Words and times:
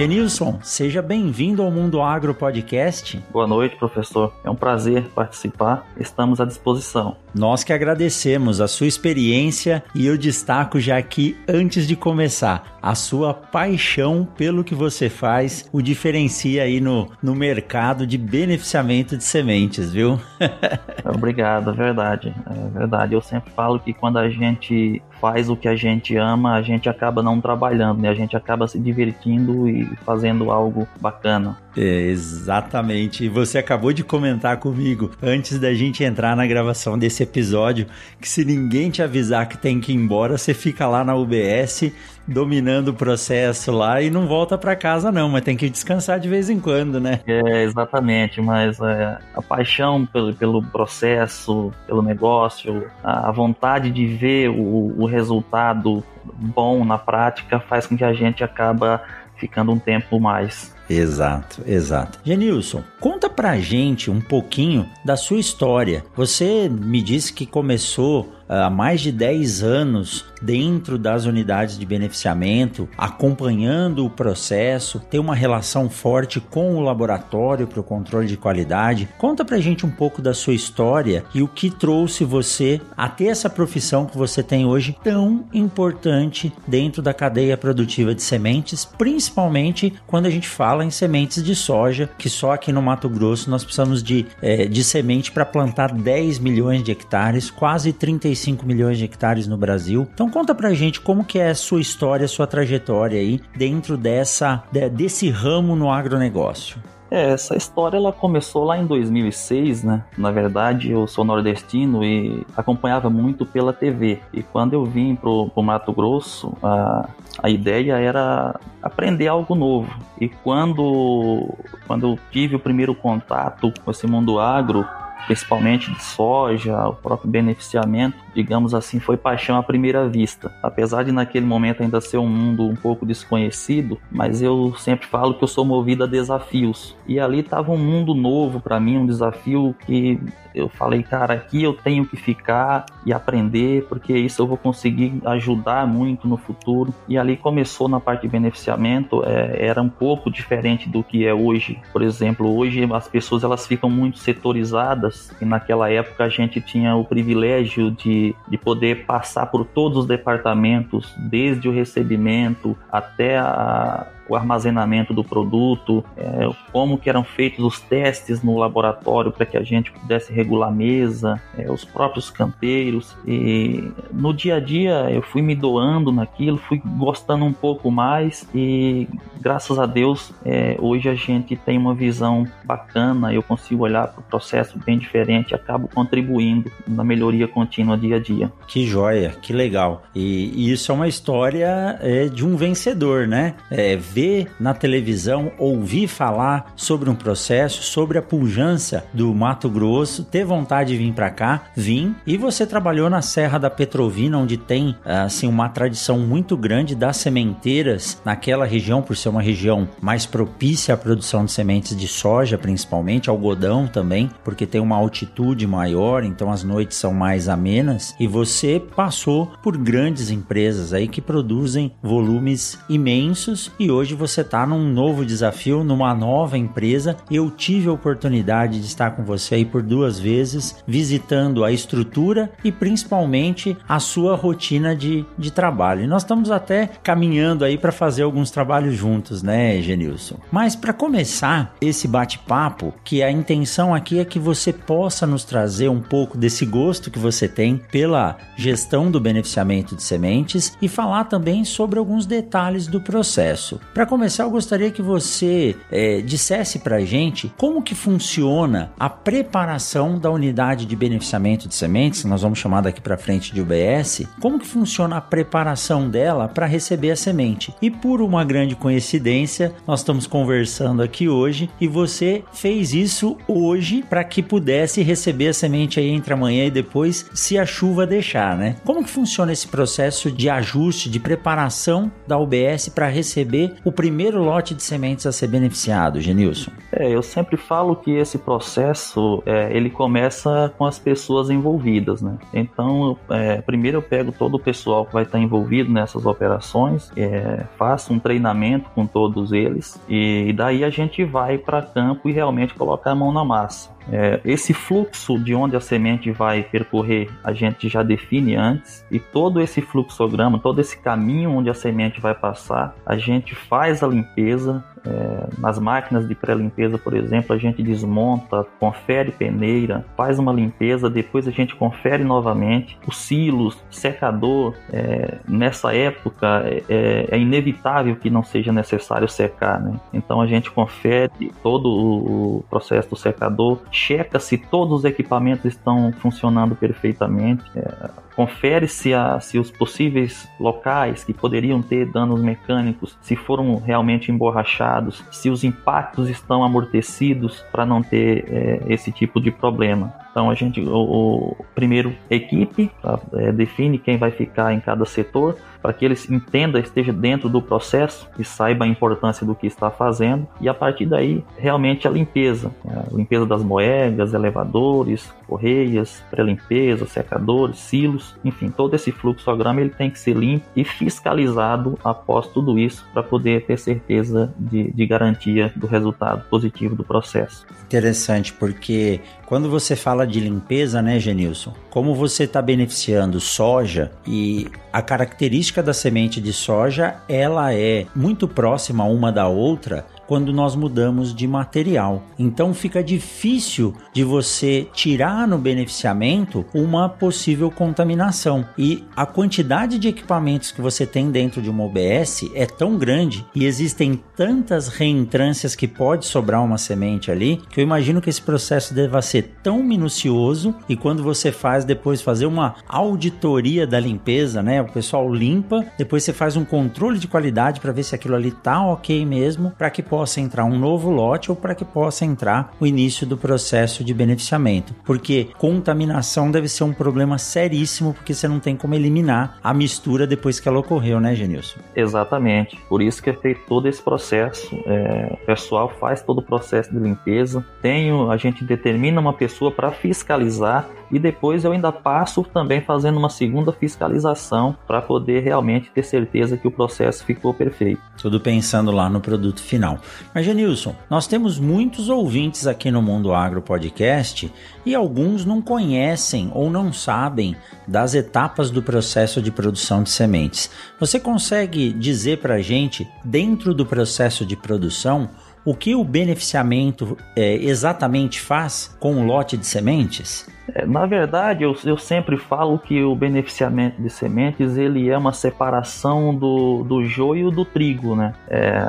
Genilson, 0.00 0.58
seja 0.62 1.02
bem-vindo 1.02 1.62
ao 1.62 1.70
Mundo 1.70 2.00
Agro 2.00 2.34
Podcast. 2.34 3.22
Boa 3.30 3.46
noite, 3.46 3.76
professor. 3.76 4.32
É 4.42 4.48
um 4.48 4.54
prazer 4.54 5.02
participar. 5.14 5.86
Estamos 5.98 6.40
à 6.40 6.46
disposição. 6.46 7.18
Nós 7.34 7.62
que 7.62 7.70
agradecemos 7.70 8.62
a 8.62 8.66
sua 8.66 8.86
experiência 8.86 9.84
e 9.94 10.06
eu 10.06 10.16
destaco 10.16 10.80
já 10.80 10.96
aqui, 10.96 11.36
antes 11.46 11.86
de 11.86 11.96
começar, 11.96 12.78
a 12.82 12.94
sua 12.94 13.34
paixão 13.34 14.26
pelo 14.36 14.64
que 14.64 14.74
você 14.74 15.08
faz 15.08 15.68
o 15.72 15.82
diferencia 15.82 16.62
aí 16.62 16.80
no, 16.80 17.10
no 17.22 17.34
mercado 17.34 18.06
de 18.06 18.16
beneficiamento 18.16 19.16
de 19.16 19.24
sementes, 19.24 19.92
viu? 19.92 20.18
Obrigado, 21.04 21.70
é 21.70 21.74
verdade. 21.74 22.34
É 22.46 22.78
verdade. 22.78 23.14
Eu 23.14 23.20
sempre 23.20 23.50
falo 23.52 23.78
que 23.78 23.92
quando 23.92 24.18
a 24.18 24.28
gente 24.28 25.02
faz 25.20 25.50
o 25.50 25.56
que 25.56 25.68
a 25.68 25.76
gente 25.76 26.16
ama, 26.16 26.54
a 26.54 26.62
gente 26.62 26.88
acaba 26.88 27.22
não 27.22 27.40
trabalhando, 27.40 28.00
né? 28.00 28.08
A 28.08 28.14
gente 28.14 28.36
acaba 28.36 28.66
se 28.66 28.78
divertindo 28.78 29.68
e 29.68 29.84
fazendo 30.04 30.50
algo 30.50 30.88
bacana. 31.00 31.58
É, 31.76 31.82
exatamente. 31.82 33.24
E 33.24 33.28
você 33.28 33.58
acabou 33.58 33.92
de 33.92 34.02
comentar 34.02 34.56
comigo 34.56 35.10
antes 35.22 35.58
da 35.58 35.72
gente 35.74 36.02
entrar 36.02 36.34
na 36.34 36.46
gravação 36.46 36.98
desse 36.98 37.22
episódio 37.22 37.86
que 38.20 38.28
se 38.28 38.44
ninguém 38.44 38.90
te 38.90 39.02
avisar 39.02 39.46
que 39.46 39.58
tem 39.58 39.78
que 39.78 39.92
ir 39.92 39.96
embora, 39.96 40.38
você 40.38 40.54
fica 40.54 40.86
lá 40.86 41.04
na 41.04 41.14
UBS 41.14 41.92
dominando 42.30 42.88
o 42.88 42.94
processo 42.94 43.72
lá 43.72 44.00
e 44.00 44.08
não 44.08 44.26
volta 44.26 44.56
para 44.56 44.76
casa 44.76 45.10
não, 45.10 45.28
mas 45.28 45.42
tem 45.42 45.56
que 45.56 45.68
descansar 45.68 46.20
de 46.20 46.28
vez 46.28 46.48
em 46.48 46.60
quando, 46.60 47.00
né? 47.00 47.20
É, 47.26 47.64
exatamente, 47.64 48.40
mas 48.40 48.80
é, 48.80 49.18
a 49.34 49.42
paixão 49.42 50.06
pelo, 50.06 50.32
pelo 50.34 50.62
processo, 50.62 51.72
pelo 51.86 52.00
negócio, 52.02 52.88
a 53.02 53.32
vontade 53.32 53.90
de 53.90 54.06
ver 54.06 54.48
o, 54.48 54.94
o 54.96 55.06
resultado 55.06 56.04
bom 56.24 56.84
na 56.84 56.96
prática 56.96 57.58
faz 57.58 57.86
com 57.86 57.96
que 57.96 58.04
a 58.04 58.12
gente 58.12 58.44
acaba 58.44 59.02
ficando 59.36 59.72
um 59.72 59.78
tempo 59.78 60.20
mais. 60.20 60.74
Exato, 60.90 61.62
exato. 61.64 62.18
Genilson, 62.24 62.82
conta 62.98 63.30
pra 63.30 63.58
gente 63.60 64.10
um 64.10 64.20
pouquinho 64.20 64.88
da 65.04 65.16
sua 65.16 65.38
história. 65.38 66.04
Você 66.16 66.68
me 66.68 67.00
disse 67.00 67.32
que 67.32 67.46
começou 67.46 68.28
há 68.50 68.68
mais 68.68 69.00
de 69.00 69.12
10 69.12 69.62
anos 69.62 70.24
dentro 70.42 70.98
das 70.98 71.24
unidades 71.24 71.78
de 71.78 71.86
beneficiamento, 71.86 72.88
acompanhando 72.98 74.04
o 74.04 74.10
processo, 74.10 74.98
tem 74.98 75.20
uma 75.20 75.34
relação 75.34 75.88
forte 75.88 76.40
com 76.40 76.74
o 76.74 76.80
laboratório 76.80 77.66
para 77.66 77.80
o 77.80 77.84
controle 77.84 78.26
de 78.26 78.36
qualidade. 78.36 79.08
Conta 79.18 79.44
pra 79.44 79.60
gente 79.60 79.86
um 79.86 79.90
pouco 79.90 80.20
da 80.20 80.34
sua 80.34 80.54
história 80.54 81.24
e 81.34 81.42
o 81.42 81.48
que 81.48 81.70
trouxe 81.70 82.24
você 82.24 82.80
a 82.96 83.08
ter 83.08 83.26
essa 83.26 83.48
profissão 83.48 84.06
que 84.06 84.18
você 84.18 84.42
tem 84.42 84.66
hoje 84.66 84.96
tão 85.04 85.44
importante 85.52 86.52
dentro 86.66 87.02
da 87.02 87.14
cadeia 87.14 87.56
produtiva 87.56 88.14
de 88.14 88.22
sementes, 88.22 88.84
principalmente 88.84 89.92
quando 90.06 90.26
a 90.26 90.30
gente 90.30 90.48
fala 90.48 90.79
em 90.84 90.90
sementes 90.90 91.42
de 91.42 91.54
soja, 91.54 92.08
que 92.18 92.28
só 92.28 92.52
aqui 92.52 92.72
no 92.72 92.82
Mato 92.82 93.08
Grosso 93.08 93.50
nós 93.50 93.64
precisamos 93.64 94.02
de, 94.02 94.26
é, 94.42 94.66
de 94.66 94.84
semente 94.84 95.32
para 95.32 95.44
plantar 95.44 95.92
10 95.92 96.38
milhões 96.38 96.82
de 96.82 96.92
hectares, 96.92 97.50
quase 97.50 97.92
35 97.92 98.50
35 98.50 98.66
milhões 98.66 98.98
de 98.98 99.04
hectares 99.04 99.46
no 99.46 99.56
Brasil. 99.56 100.08
Então 100.12 100.30
conta 100.30 100.54
pra 100.54 100.74
gente 100.74 101.00
como 101.00 101.24
que 101.24 101.38
é 101.38 101.50
a 101.50 101.54
sua 101.54 101.80
história, 101.80 102.24
a 102.24 102.28
sua 102.28 102.46
trajetória 102.46 103.18
aí 103.18 103.40
dentro 103.56 103.96
dessa 103.96 104.62
desse 104.92 105.30
ramo 105.30 105.74
no 105.74 105.90
agronegócio. 105.90 106.78
É, 107.10 107.32
essa 107.32 107.56
história 107.56 107.96
ela 107.96 108.12
começou 108.12 108.64
lá 108.64 108.78
em 108.78 108.86
2006, 108.86 109.82
né? 109.82 110.04
Na 110.16 110.30
verdade, 110.30 110.92
eu 110.92 111.06
sou 111.08 111.24
nordestino 111.24 112.04
e 112.04 112.46
acompanhava 112.56 113.10
muito 113.10 113.44
pela 113.44 113.72
TV. 113.72 114.20
E 114.32 114.42
quando 114.42 114.74
eu 114.74 114.84
vim 114.84 115.16
pro, 115.16 115.50
pro 115.50 115.62
Mato 115.62 115.92
Grosso, 115.92 116.56
a, 116.62 117.08
a 117.42 117.50
ideia 117.50 117.94
era 117.94 118.58
aprender 118.80 119.26
algo 119.26 119.56
novo. 119.56 119.92
E 120.20 120.28
quando, 120.28 121.52
quando 121.86 122.06
eu 122.06 122.18
tive 122.30 122.54
o 122.54 122.60
primeiro 122.60 122.94
contato 122.94 123.72
com 123.84 123.90
esse 123.90 124.06
mundo 124.06 124.38
agro, 124.38 124.86
principalmente 125.26 125.92
de 125.92 126.02
soja, 126.02 126.88
o 126.88 126.94
próprio 126.94 127.30
beneficiamento, 127.30 128.16
digamos 128.34 128.74
assim, 128.74 129.00
foi 129.00 129.16
paixão 129.16 129.56
à 129.56 129.62
primeira 129.62 130.08
vista. 130.08 130.52
Apesar 130.62 131.04
de 131.04 131.12
naquele 131.12 131.46
momento 131.46 131.82
ainda 131.82 132.00
ser 132.00 132.18
um 132.18 132.28
mundo 132.28 132.64
um 132.64 132.76
pouco 132.76 133.06
desconhecido, 133.06 133.98
mas 134.10 134.42
eu 134.42 134.74
sempre 134.76 135.06
falo 135.06 135.34
que 135.34 135.44
eu 135.44 135.48
sou 135.48 135.64
movido 135.64 136.04
a 136.04 136.06
desafios. 136.06 136.96
E 137.06 137.18
ali 137.18 137.40
estava 137.40 137.72
um 137.72 137.78
mundo 137.78 138.14
novo 138.14 138.60
para 138.60 138.78
mim, 138.80 138.96
um 138.96 139.06
desafio 139.06 139.74
que 139.86 140.20
eu 140.54 140.68
falei, 140.68 141.02
cara, 141.02 141.34
aqui 141.34 141.62
eu 141.62 141.72
tenho 141.72 142.04
que 142.04 142.16
ficar 142.16 142.86
e 143.04 143.12
aprender, 143.12 143.86
porque 143.88 144.16
isso 144.16 144.42
eu 144.42 144.46
vou 144.46 144.56
conseguir 144.56 145.20
ajudar 145.24 145.86
muito 145.86 146.26
no 146.26 146.36
futuro. 146.36 146.92
E 147.08 147.16
ali 147.16 147.36
começou 147.36 147.88
na 147.88 148.00
parte 148.00 148.22
de 148.22 148.28
beneficiamento, 148.28 149.22
é, 149.24 149.66
era 149.66 149.80
um 149.80 149.88
pouco 149.88 150.30
diferente 150.30 150.88
do 150.88 151.02
que 151.02 151.26
é 151.26 151.32
hoje. 151.32 151.80
Por 151.92 152.02
exemplo, 152.02 152.54
hoje 152.56 152.88
as 152.92 153.08
pessoas 153.08 153.44
elas 153.44 153.66
ficam 153.66 153.88
muito 153.88 154.18
setorizadas 154.18 155.32
e 155.40 155.44
naquela 155.44 155.90
época 155.90 156.24
a 156.24 156.28
gente 156.28 156.60
tinha 156.60 156.94
o 156.96 157.04
privilégio 157.04 157.90
de, 157.90 158.19
de 158.48 158.58
poder 158.58 159.06
passar 159.06 159.46
por 159.46 159.64
todos 159.64 159.98
os 159.98 160.06
departamentos, 160.06 161.14
desde 161.16 161.68
o 161.68 161.72
recebimento 161.72 162.76
até 162.90 163.38
a 163.38 164.06
o 164.30 164.36
armazenamento 164.36 165.12
do 165.12 165.24
produto, 165.24 166.04
é, 166.16 166.48
como 166.72 166.96
que 166.96 167.10
eram 167.10 167.24
feitos 167.24 167.64
os 167.64 167.80
testes 167.80 168.42
no 168.42 168.56
laboratório 168.56 169.32
para 169.32 169.44
que 169.44 169.56
a 169.56 169.62
gente 169.62 169.90
pudesse 169.90 170.32
regular 170.32 170.68
a 170.68 170.72
mesa, 170.72 171.42
é, 171.58 171.70
os 171.70 171.84
próprios 171.84 172.30
canteiros. 172.30 173.16
E 173.26 173.90
no 174.12 174.32
dia 174.32 174.56
a 174.56 174.60
dia 174.60 175.10
eu 175.10 175.20
fui 175.20 175.42
me 175.42 175.56
doando 175.56 176.12
naquilo, 176.12 176.58
fui 176.58 176.80
gostando 176.96 177.44
um 177.44 177.52
pouco 177.52 177.90
mais 177.90 178.48
e 178.54 179.08
graças 179.40 179.78
a 179.78 179.86
Deus 179.86 180.32
é, 180.44 180.76
hoje 180.78 181.08
a 181.08 181.14
gente 181.14 181.56
tem 181.56 181.76
uma 181.76 181.94
visão 181.94 182.46
bacana, 182.64 183.32
eu 183.32 183.42
consigo 183.42 183.82
olhar 183.82 184.06
para 184.06 184.20
o 184.20 184.22
processo 184.22 184.78
bem 184.86 184.96
diferente, 184.96 185.54
acabo 185.54 185.88
contribuindo 185.92 186.70
na 186.86 187.02
melhoria 187.02 187.48
contínua 187.48 187.98
dia 187.98 188.16
a 188.16 188.20
dia. 188.20 188.52
Que 188.68 188.86
joia, 188.86 189.30
que 189.42 189.52
legal. 189.52 190.04
E, 190.14 190.52
e 190.54 190.70
isso 190.70 190.92
é 190.92 190.94
uma 190.94 191.08
história 191.08 191.98
é, 192.00 192.26
de 192.26 192.44
um 192.44 192.56
vencedor, 192.56 193.26
né? 193.26 193.54
É, 193.70 193.96
ver 194.20 194.48
na 194.60 194.74
televisão, 194.74 195.50
ouvir 195.58 196.06
falar 196.06 196.72
sobre 196.76 197.08
um 197.08 197.14
processo, 197.14 197.82
sobre 197.82 198.18
a 198.18 198.22
pujança 198.22 199.04
do 199.14 199.32
Mato 199.34 199.70
Grosso, 199.70 200.24
ter 200.24 200.44
vontade 200.44 200.92
de 200.92 200.98
vir 200.98 201.12
para 201.14 201.30
cá, 201.30 201.62
vim. 201.74 202.14
E 202.26 202.36
você 202.36 202.66
trabalhou 202.66 203.08
na 203.08 203.22
Serra 203.22 203.56
da 203.56 203.70
Petrovina, 203.70 204.36
onde 204.36 204.58
tem 204.58 204.94
assim 205.04 205.46
uma 205.46 205.70
tradição 205.70 206.18
muito 206.18 206.54
grande 206.54 206.94
das 206.94 207.16
sementeiras 207.16 208.20
naquela 208.22 208.66
região, 208.66 209.00
por 209.00 209.16
ser 209.16 209.30
uma 209.30 209.40
região 209.40 209.88
mais 210.02 210.26
propícia 210.26 210.94
à 210.94 210.98
produção 210.98 211.46
de 211.46 211.52
sementes 211.52 211.96
de 211.96 212.06
soja, 212.06 212.58
principalmente 212.58 213.30
algodão 213.30 213.86
também, 213.86 214.30
porque 214.44 214.66
tem 214.66 214.80
uma 214.80 214.96
altitude 214.96 215.66
maior, 215.66 216.24
então 216.24 216.50
as 216.50 216.62
noites 216.62 216.98
são 216.98 217.14
mais 217.14 217.48
amenas. 217.48 218.14
E 218.20 218.26
você 218.26 218.82
passou 218.94 219.50
por 219.62 219.78
grandes 219.78 220.30
empresas 220.30 220.92
aí 220.92 221.08
que 221.08 221.22
produzem 221.22 221.92
volumes 222.02 222.78
imensos 222.88 223.72
e 223.78 223.90
hoje 223.90 224.09
hoje 224.10 224.14
você 224.16 224.40
está 224.40 224.66
num 224.66 224.82
novo 224.92 225.24
desafio, 225.24 225.84
numa 225.84 226.12
nova 226.14 226.58
empresa. 226.58 227.16
Eu 227.30 227.50
tive 227.50 227.88
a 227.88 227.92
oportunidade 227.92 228.80
de 228.80 228.86
estar 228.86 229.12
com 229.12 229.22
você 229.22 229.56
aí 229.56 229.64
por 229.64 229.82
duas 229.82 230.18
vezes, 230.18 230.76
visitando 230.86 231.64
a 231.64 231.70
estrutura 231.70 232.50
e 232.64 232.72
principalmente 232.72 233.76
a 233.88 234.00
sua 234.00 234.34
rotina 234.34 234.96
de, 234.96 235.24
de 235.38 235.52
trabalho. 235.52 236.02
E 236.02 236.06
nós 236.08 236.22
estamos 236.22 236.50
até 236.50 236.90
caminhando 237.02 237.64
aí 237.64 237.78
para 237.78 237.92
fazer 237.92 238.22
alguns 238.22 238.50
trabalhos 238.50 238.96
juntos, 238.96 239.42
né, 239.42 239.80
Genilson? 239.80 240.36
Mas 240.50 240.74
para 240.74 240.92
começar 240.92 241.74
esse 241.80 242.08
bate-papo, 242.08 242.92
que 243.04 243.22
a 243.22 243.30
intenção 243.30 243.94
aqui 243.94 244.18
é 244.18 244.24
que 244.24 244.38
você 244.38 244.72
possa 244.72 245.26
nos 245.26 245.44
trazer 245.44 245.88
um 245.88 246.00
pouco 246.00 246.36
desse 246.36 246.66
gosto 246.66 247.10
que 247.10 247.18
você 247.18 247.46
tem 247.46 247.76
pela 247.76 248.36
gestão 248.56 249.10
do 249.10 249.20
beneficiamento 249.20 249.94
de 249.94 250.02
sementes 250.02 250.76
e 250.82 250.88
falar 250.88 251.24
também 251.24 251.64
sobre 251.64 251.98
alguns 251.98 252.26
detalhes 252.26 252.88
do 252.88 253.00
processo. 253.00 253.78
Para 254.00 254.06
começar, 254.06 254.44
eu 254.44 254.50
gostaria 254.50 254.90
que 254.90 255.02
você 255.02 255.76
é, 255.92 256.22
dissesse 256.22 256.78
para 256.78 256.96
a 256.96 257.04
gente 257.04 257.52
como 257.58 257.82
que 257.82 257.94
funciona 257.94 258.90
a 258.98 259.10
preparação 259.10 260.18
da 260.18 260.30
unidade 260.30 260.86
de 260.86 260.96
beneficiamento 260.96 261.68
de 261.68 261.74
sementes, 261.74 262.24
nós 262.24 262.40
vamos 262.40 262.58
chamar 262.58 262.80
daqui 262.80 262.98
para 262.98 263.18
frente 263.18 263.52
de 263.52 263.60
UBS, 263.60 264.22
como 264.40 264.58
que 264.58 264.66
funciona 264.66 265.18
a 265.18 265.20
preparação 265.20 266.08
dela 266.08 266.48
para 266.48 266.64
receber 266.64 267.10
a 267.10 267.16
semente. 267.16 267.74
E 267.82 267.90
por 267.90 268.22
uma 268.22 268.42
grande 268.42 268.74
coincidência, 268.74 269.74
nós 269.86 270.00
estamos 270.00 270.26
conversando 270.26 271.02
aqui 271.02 271.28
hoje 271.28 271.68
e 271.78 271.86
você 271.86 272.42
fez 272.54 272.94
isso 272.94 273.36
hoje 273.46 274.02
para 274.08 274.24
que 274.24 274.42
pudesse 274.42 275.02
receber 275.02 275.48
a 275.48 275.52
semente 275.52 276.00
aí 276.00 276.08
entre 276.08 276.32
amanhã 276.32 276.64
e 276.64 276.70
depois, 276.70 277.26
se 277.34 277.58
a 277.58 277.66
chuva 277.66 278.06
deixar, 278.06 278.56
né? 278.56 278.76
Como 278.82 279.04
que 279.04 279.10
funciona 279.10 279.52
esse 279.52 279.68
processo 279.68 280.30
de 280.30 280.48
ajuste, 280.48 281.10
de 281.10 281.20
preparação 281.20 282.10
da 282.26 282.38
UBS 282.38 282.88
para 282.88 283.06
receber 283.06 283.74
o 283.84 283.92
primeiro 283.92 284.42
lote 284.42 284.74
de 284.74 284.82
sementes 284.82 285.26
a 285.26 285.32
ser 285.32 285.48
beneficiado, 285.48 286.20
Genilson? 286.20 286.70
É, 286.92 287.08
eu 287.08 287.22
sempre 287.22 287.56
falo 287.56 287.96
que 287.96 288.10
esse 288.12 288.38
processo 288.38 289.42
é, 289.46 289.74
ele 289.74 289.90
começa 289.90 290.72
com 290.76 290.84
as 290.84 290.98
pessoas 290.98 291.50
envolvidas, 291.50 292.20
né? 292.20 292.36
Então, 292.52 293.16
é, 293.30 293.60
primeiro 293.60 293.98
eu 293.98 294.02
pego 294.02 294.32
todo 294.32 294.54
o 294.54 294.58
pessoal 294.58 295.06
que 295.06 295.12
vai 295.12 295.22
estar 295.22 295.38
envolvido 295.38 295.90
nessas 295.90 296.26
operações, 296.26 297.10
é, 297.16 297.64
faço 297.78 298.12
um 298.12 298.18
treinamento 298.18 298.90
com 298.90 299.06
todos 299.06 299.52
eles 299.52 300.00
e 300.08 300.52
daí 300.52 300.84
a 300.84 300.90
gente 300.90 301.24
vai 301.24 301.58
para 301.58 301.82
campo 301.82 302.28
e 302.28 302.32
realmente 302.32 302.74
colocar 302.74 303.12
a 303.12 303.14
mão 303.14 303.32
na 303.32 303.44
massa. 303.44 303.90
É, 304.12 304.40
esse 304.44 304.72
fluxo 304.74 305.38
de 305.38 305.54
onde 305.54 305.76
a 305.76 305.80
semente 305.80 306.30
vai 306.30 306.62
percorrer, 306.62 307.30
a 307.44 307.52
gente 307.52 307.88
já 307.88 308.02
define 308.02 308.56
antes, 308.56 309.04
e 309.10 309.18
todo 309.18 309.60
esse 309.60 309.80
fluxograma, 309.80 310.58
todo 310.58 310.80
esse 310.80 310.98
caminho 310.98 311.50
onde 311.50 311.70
a 311.70 311.74
semente 311.74 312.20
vai 312.20 312.34
passar, 312.34 312.94
a 313.06 313.16
gente 313.16 313.54
faz 313.54 314.02
a 314.02 314.08
limpeza, 314.08 314.84
é, 315.04 315.48
nas 315.58 315.78
máquinas 315.78 316.26
de 316.28 316.34
pré-limpeza, 316.34 316.98
por 316.98 317.14
exemplo, 317.14 317.54
a 317.54 317.58
gente 317.58 317.82
desmonta, 317.82 318.66
confere 318.78 319.30
peneira, 319.30 320.04
faz 320.16 320.38
uma 320.38 320.52
limpeza, 320.52 321.08
depois 321.08 321.46
a 321.48 321.50
gente 321.50 321.74
confere 321.74 322.24
novamente. 322.24 322.98
Os 323.06 323.16
silos, 323.16 323.78
secador, 323.90 324.74
é, 324.92 325.38
nessa 325.48 325.94
época 325.94 326.62
é, 326.64 326.82
é, 326.88 327.28
é, 327.30 327.38
inevitável 327.38 328.16
que 328.16 328.30
não 328.30 328.42
seja 328.42 328.72
necessário 328.72 329.28
secar, 329.28 329.80
né? 329.80 329.98
Então 330.12 330.40
a 330.40 330.46
gente 330.46 330.70
confere 330.70 331.52
todo 331.62 331.88
o 331.88 332.64
processo 332.68 333.10
do 333.10 333.16
secador, 333.16 333.78
checa 333.90 334.38
se 334.38 334.58
todos 334.58 335.00
os 335.00 335.04
equipamentos 335.04 335.64
estão 335.66 336.12
funcionando 336.12 336.74
perfeitamente. 336.74 337.64
É, 337.76 338.10
confere 338.40 338.88
se, 338.88 339.12
a, 339.12 339.38
se 339.38 339.58
os 339.58 339.70
possíveis 339.70 340.48
locais 340.58 341.22
que 341.22 341.34
poderiam 341.34 341.82
ter 341.82 342.06
danos 342.06 342.40
mecânicos, 342.40 343.18
se 343.20 343.36
foram 343.36 343.76
realmente 343.76 344.32
emborrachados, 344.32 345.22
se 345.30 345.50
os 345.50 345.62
impactos 345.62 346.30
estão 346.30 346.64
amortecidos 346.64 347.62
para 347.70 347.84
não 347.84 348.02
ter 348.02 348.46
é, 348.48 348.80
esse 348.88 349.12
tipo 349.12 349.42
de 349.42 349.50
problema. 349.50 350.14
Então 350.30 350.50
a 350.50 350.54
gente, 350.54 350.80
o, 350.80 351.56
o 351.58 351.64
primeiro 351.74 352.14
equipe 352.30 352.90
tá, 353.02 353.18
é, 353.34 353.52
define 353.52 353.98
quem 353.98 354.16
vai 354.16 354.30
ficar 354.30 354.72
em 354.72 354.80
cada 354.80 355.04
setor 355.04 355.56
para 355.82 355.92
que 355.92 356.04
eles 356.04 356.30
entenda, 356.30 356.78
esteja 356.78 357.12
dentro 357.12 357.48
do 357.48 357.60
processo 357.60 358.28
e 358.38 358.44
saiba 358.44 358.84
a 358.84 358.88
importância 358.88 359.46
do 359.46 359.54
que 359.54 359.66
está 359.66 359.90
fazendo 359.90 360.46
e 360.60 360.68
a 360.68 360.74
partir 360.74 361.06
daí 361.06 361.42
realmente 361.56 362.06
a 362.06 362.10
limpeza, 362.10 362.70
né? 362.84 363.04
a 363.10 363.16
limpeza 363.16 363.46
das 363.46 363.62
moedas, 363.62 364.34
elevadores, 364.34 365.32
correias, 365.46 366.22
pré-limpeza, 366.30 367.06
secadores, 367.06 367.78
silos, 367.78 368.36
enfim, 368.44 368.70
todo 368.70 368.94
esse 368.94 369.10
fluxograma 369.10 369.80
ele 369.80 369.90
tem 369.90 370.10
que 370.10 370.18
ser 370.18 370.36
limpo 370.36 370.66
e 370.76 370.84
fiscalizado 370.84 371.98
após 372.04 372.46
tudo 372.48 372.78
isso 372.78 373.06
para 373.12 373.22
poder 373.22 373.64
ter 373.64 373.78
certeza 373.78 374.52
de, 374.58 374.92
de 374.92 375.06
garantia 375.06 375.72
do 375.74 375.86
resultado 375.86 376.44
positivo 376.48 376.94
do 376.94 377.04
processo. 377.04 377.66
Interessante, 377.84 378.52
porque 378.52 379.20
quando 379.50 379.68
você 379.68 379.96
fala 379.96 380.24
de 380.24 380.38
limpeza, 380.38 381.02
né, 381.02 381.18
Genilson? 381.18 381.74
Como 381.90 382.14
você 382.14 382.44
está 382.44 382.62
beneficiando 382.62 383.40
soja 383.40 384.12
e 384.24 384.68
a 384.92 385.02
característica 385.02 385.82
da 385.82 385.92
semente 385.92 386.40
de 386.40 386.52
soja, 386.52 387.16
ela 387.28 387.74
é 387.74 388.06
muito 388.14 388.46
próxima 388.46 389.02
uma 389.02 389.32
da 389.32 389.48
outra 389.48 390.06
quando 390.30 390.52
nós 390.52 390.76
mudamos 390.76 391.34
de 391.34 391.44
material. 391.48 392.22
Então 392.38 392.72
fica 392.72 393.02
difícil 393.02 393.92
de 394.12 394.22
você 394.22 394.86
tirar 394.92 395.48
no 395.48 395.58
beneficiamento 395.58 396.64
uma 396.72 397.08
possível 397.08 397.68
contaminação. 397.68 398.64
E 398.78 399.04
a 399.16 399.26
quantidade 399.26 399.98
de 399.98 400.06
equipamentos 400.06 400.70
que 400.70 400.80
você 400.80 401.04
tem 401.04 401.32
dentro 401.32 401.60
de 401.60 401.68
uma 401.68 401.82
OBS 401.82 402.48
é 402.54 402.64
tão 402.64 402.96
grande 402.96 403.44
e 403.56 403.64
existem 403.64 404.22
tantas 404.36 404.86
reentrâncias 404.86 405.74
que 405.74 405.88
pode 405.88 406.26
sobrar 406.26 406.62
uma 406.62 406.78
semente 406.78 407.28
ali, 407.32 407.60
que 407.68 407.80
eu 407.80 407.82
imagino 407.82 408.20
que 408.20 408.30
esse 408.30 408.40
processo 408.40 408.94
deva 408.94 409.20
ser 409.20 409.56
tão 409.64 409.82
minucioso 409.82 410.72
e 410.88 410.94
quando 410.94 411.24
você 411.24 411.50
faz 411.50 411.84
depois 411.84 412.22
fazer 412.22 412.46
uma 412.46 412.76
auditoria 412.88 413.84
da 413.84 413.98
limpeza, 413.98 414.62
né? 414.62 414.80
O 414.80 414.92
pessoal 414.92 415.28
limpa, 415.34 415.84
depois 415.98 416.22
você 416.22 416.32
faz 416.32 416.56
um 416.56 416.64
controle 416.64 417.18
de 417.18 417.26
qualidade 417.26 417.80
para 417.80 417.90
ver 417.90 418.04
se 418.04 418.14
aquilo 418.14 418.36
ali 418.36 418.52
tá 418.52 418.86
OK 418.86 419.26
mesmo, 419.26 419.72
para 419.76 419.90
que 419.90 420.00
possa 420.04 420.19
possa 420.20 420.38
entrar 420.38 420.66
um 420.66 420.78
novo 420.78 421.08
lote 421.08 421.50
ou 421.50 421.56
para 421.56 421.74
que 421.74 421.82
possa 421.82 422.26
entrar 422.26 422.74
o 422.78 422.86
início 422.86 423.26
do 423.26 423.38
processo 423.38 424.04
de 424.04 424.12
beneficiamento. 424.12 424.94
Porque 425.02 425.48
contaminação 425.56 426.50
deve 426.50 426.68
ser 426.68 426.84
um 426.84 426.92
problema 426.92 427.38
seríssimo, 427.38 428.12
porque 428.12 428.34
você 428.34 428.46
não 428.46 428.60
tem 428.60 428.76
como 428.76 428.94
eliminar 428.94 429.58
a 429.64 429.72
mistura 429.72 430.26
depois 430.26 430.60
que 430.60 430.68
ela 430.68 430.78
ocorreu, 430.78 431.18
né, 431.20 431.34
Genilson? 431.34 431.80
Exatamente. 431.96 432.78
Por 432.86 433.00
isso 433.00 433.22
que 433.22 433.30
é 433.30 433.32
feito 433.32 433.62
todo 433.66 433.88
esse 433.88 434.02
processo. 434.02 434.68
É, 434.84 435.38
o 435.42 435.46
pessoal 435.46 435.90
faz 435.98 436.20
todo 436.20 436.40
o 436.40 436.42
processo 436.42 436.92
de 436.92 436.98
limpeza. 436.98 437.64
Tenho, 437.80 438.30
a 438.30 438.36
gente 438.36 438.62
determina 438.62 439.18
uma 439.18 439.32
pessoa 439.32 439.72
para 439.72 439.90
fiscalizar 439.90 440.86
e 441.10 441.18
depois 441.18 441.64
eu 441.64 441.72
ainda 441.72 441.92
passo 441.92 442.42
também 442.42 442.80
fazendo 442.80 443.18
uma 443.18 443.28
segunda 443.28 443.72
fiscalização 443.72 444.76
para 444.86 445.02
poder 445.02 445.42
realmente 445.42 445.90
ter 445.90 446.02
certeza 446.02 446.56
que 446.56 446.68
o 446.68 446.70
processo 446.70 447.24
ficou 447.24 447.52
perfeito. 447.52 448.00
Tudo 448.16 448.40
pensando 448.40 448.90
lá 448.90 449.08
no 449.08 449.20
produto 449.20 449.62
final. 449.62 449.98
Mas, 450.34 450.44
Genilson, 450.44 450.94
nós 451.08 451.26
temos 451.26 451.58
muitos 451.58 452.08
ouvintes 452.08 452.66
aqui 452.66 452.90
no 452.90 453.02
Mundo 453.02 453.32
Agro 453.32 453.62
Podcast 453.62 454.52
e 454.84 454.94
alguns 454.94 455.44
não 455.44 455.60
conhecem 455.60 456.50
ou 456.54 456.70
não 456.70 456.92
sabem 456.92 457.56
das 457.86 458.14
etapas 458.14 458.70
do 458.70 458.82
processo 458.82 459.42
de 459.42 459.50
produção 459.50 460.02
de 460.02 460.10
sementes. 460.10 460.70
Você 460.98 461.18
consegue 461.18 461.92
dizer 461.92 462.38
para 462.38 462.54
a 462.54 462.62
gente, 462.62 463.08
dentro 463.24 463.74
do 463.74 463.84
processo 463.84 464.46
de 464.46 464.56
produção, 464.56 465.28
o 465.64 465.74
que 465.74 465.94
o 465.94 466.04
beneficiamento 466.04 467.16
é, 467.36 467.54
exatamente 467.56 468.40
faz 468.40 468.96
com 468.98 469.16
o 469.16 469.24
lote 469.24 469.56
de 469.56 469.66
sementes? 469.66 470.48
É, 470.74 470.86
na 470.86 471.06
verdade, 471.06 471.64
eu, 471.64 471.76
eu, 471.84 471.96
sempre 471.96 472.36
falo 472.36 472.78
que 472.78 473.02
o 473.02 473.14
beneficiamento 473.14 474.00
de 474.00 474.08
sementes 474.08 474.76
ele 474.76 475.08
é 475.08 475.18
uma 475.18 475.32
separação 475.32 476.34
do, 476.34 476.84
do 476.84 477.04
joio 477.04 477.50
do 477.50 477.64
trigo, 477.64 478.14
né? 478.14 478.34
É, 478.48 478.80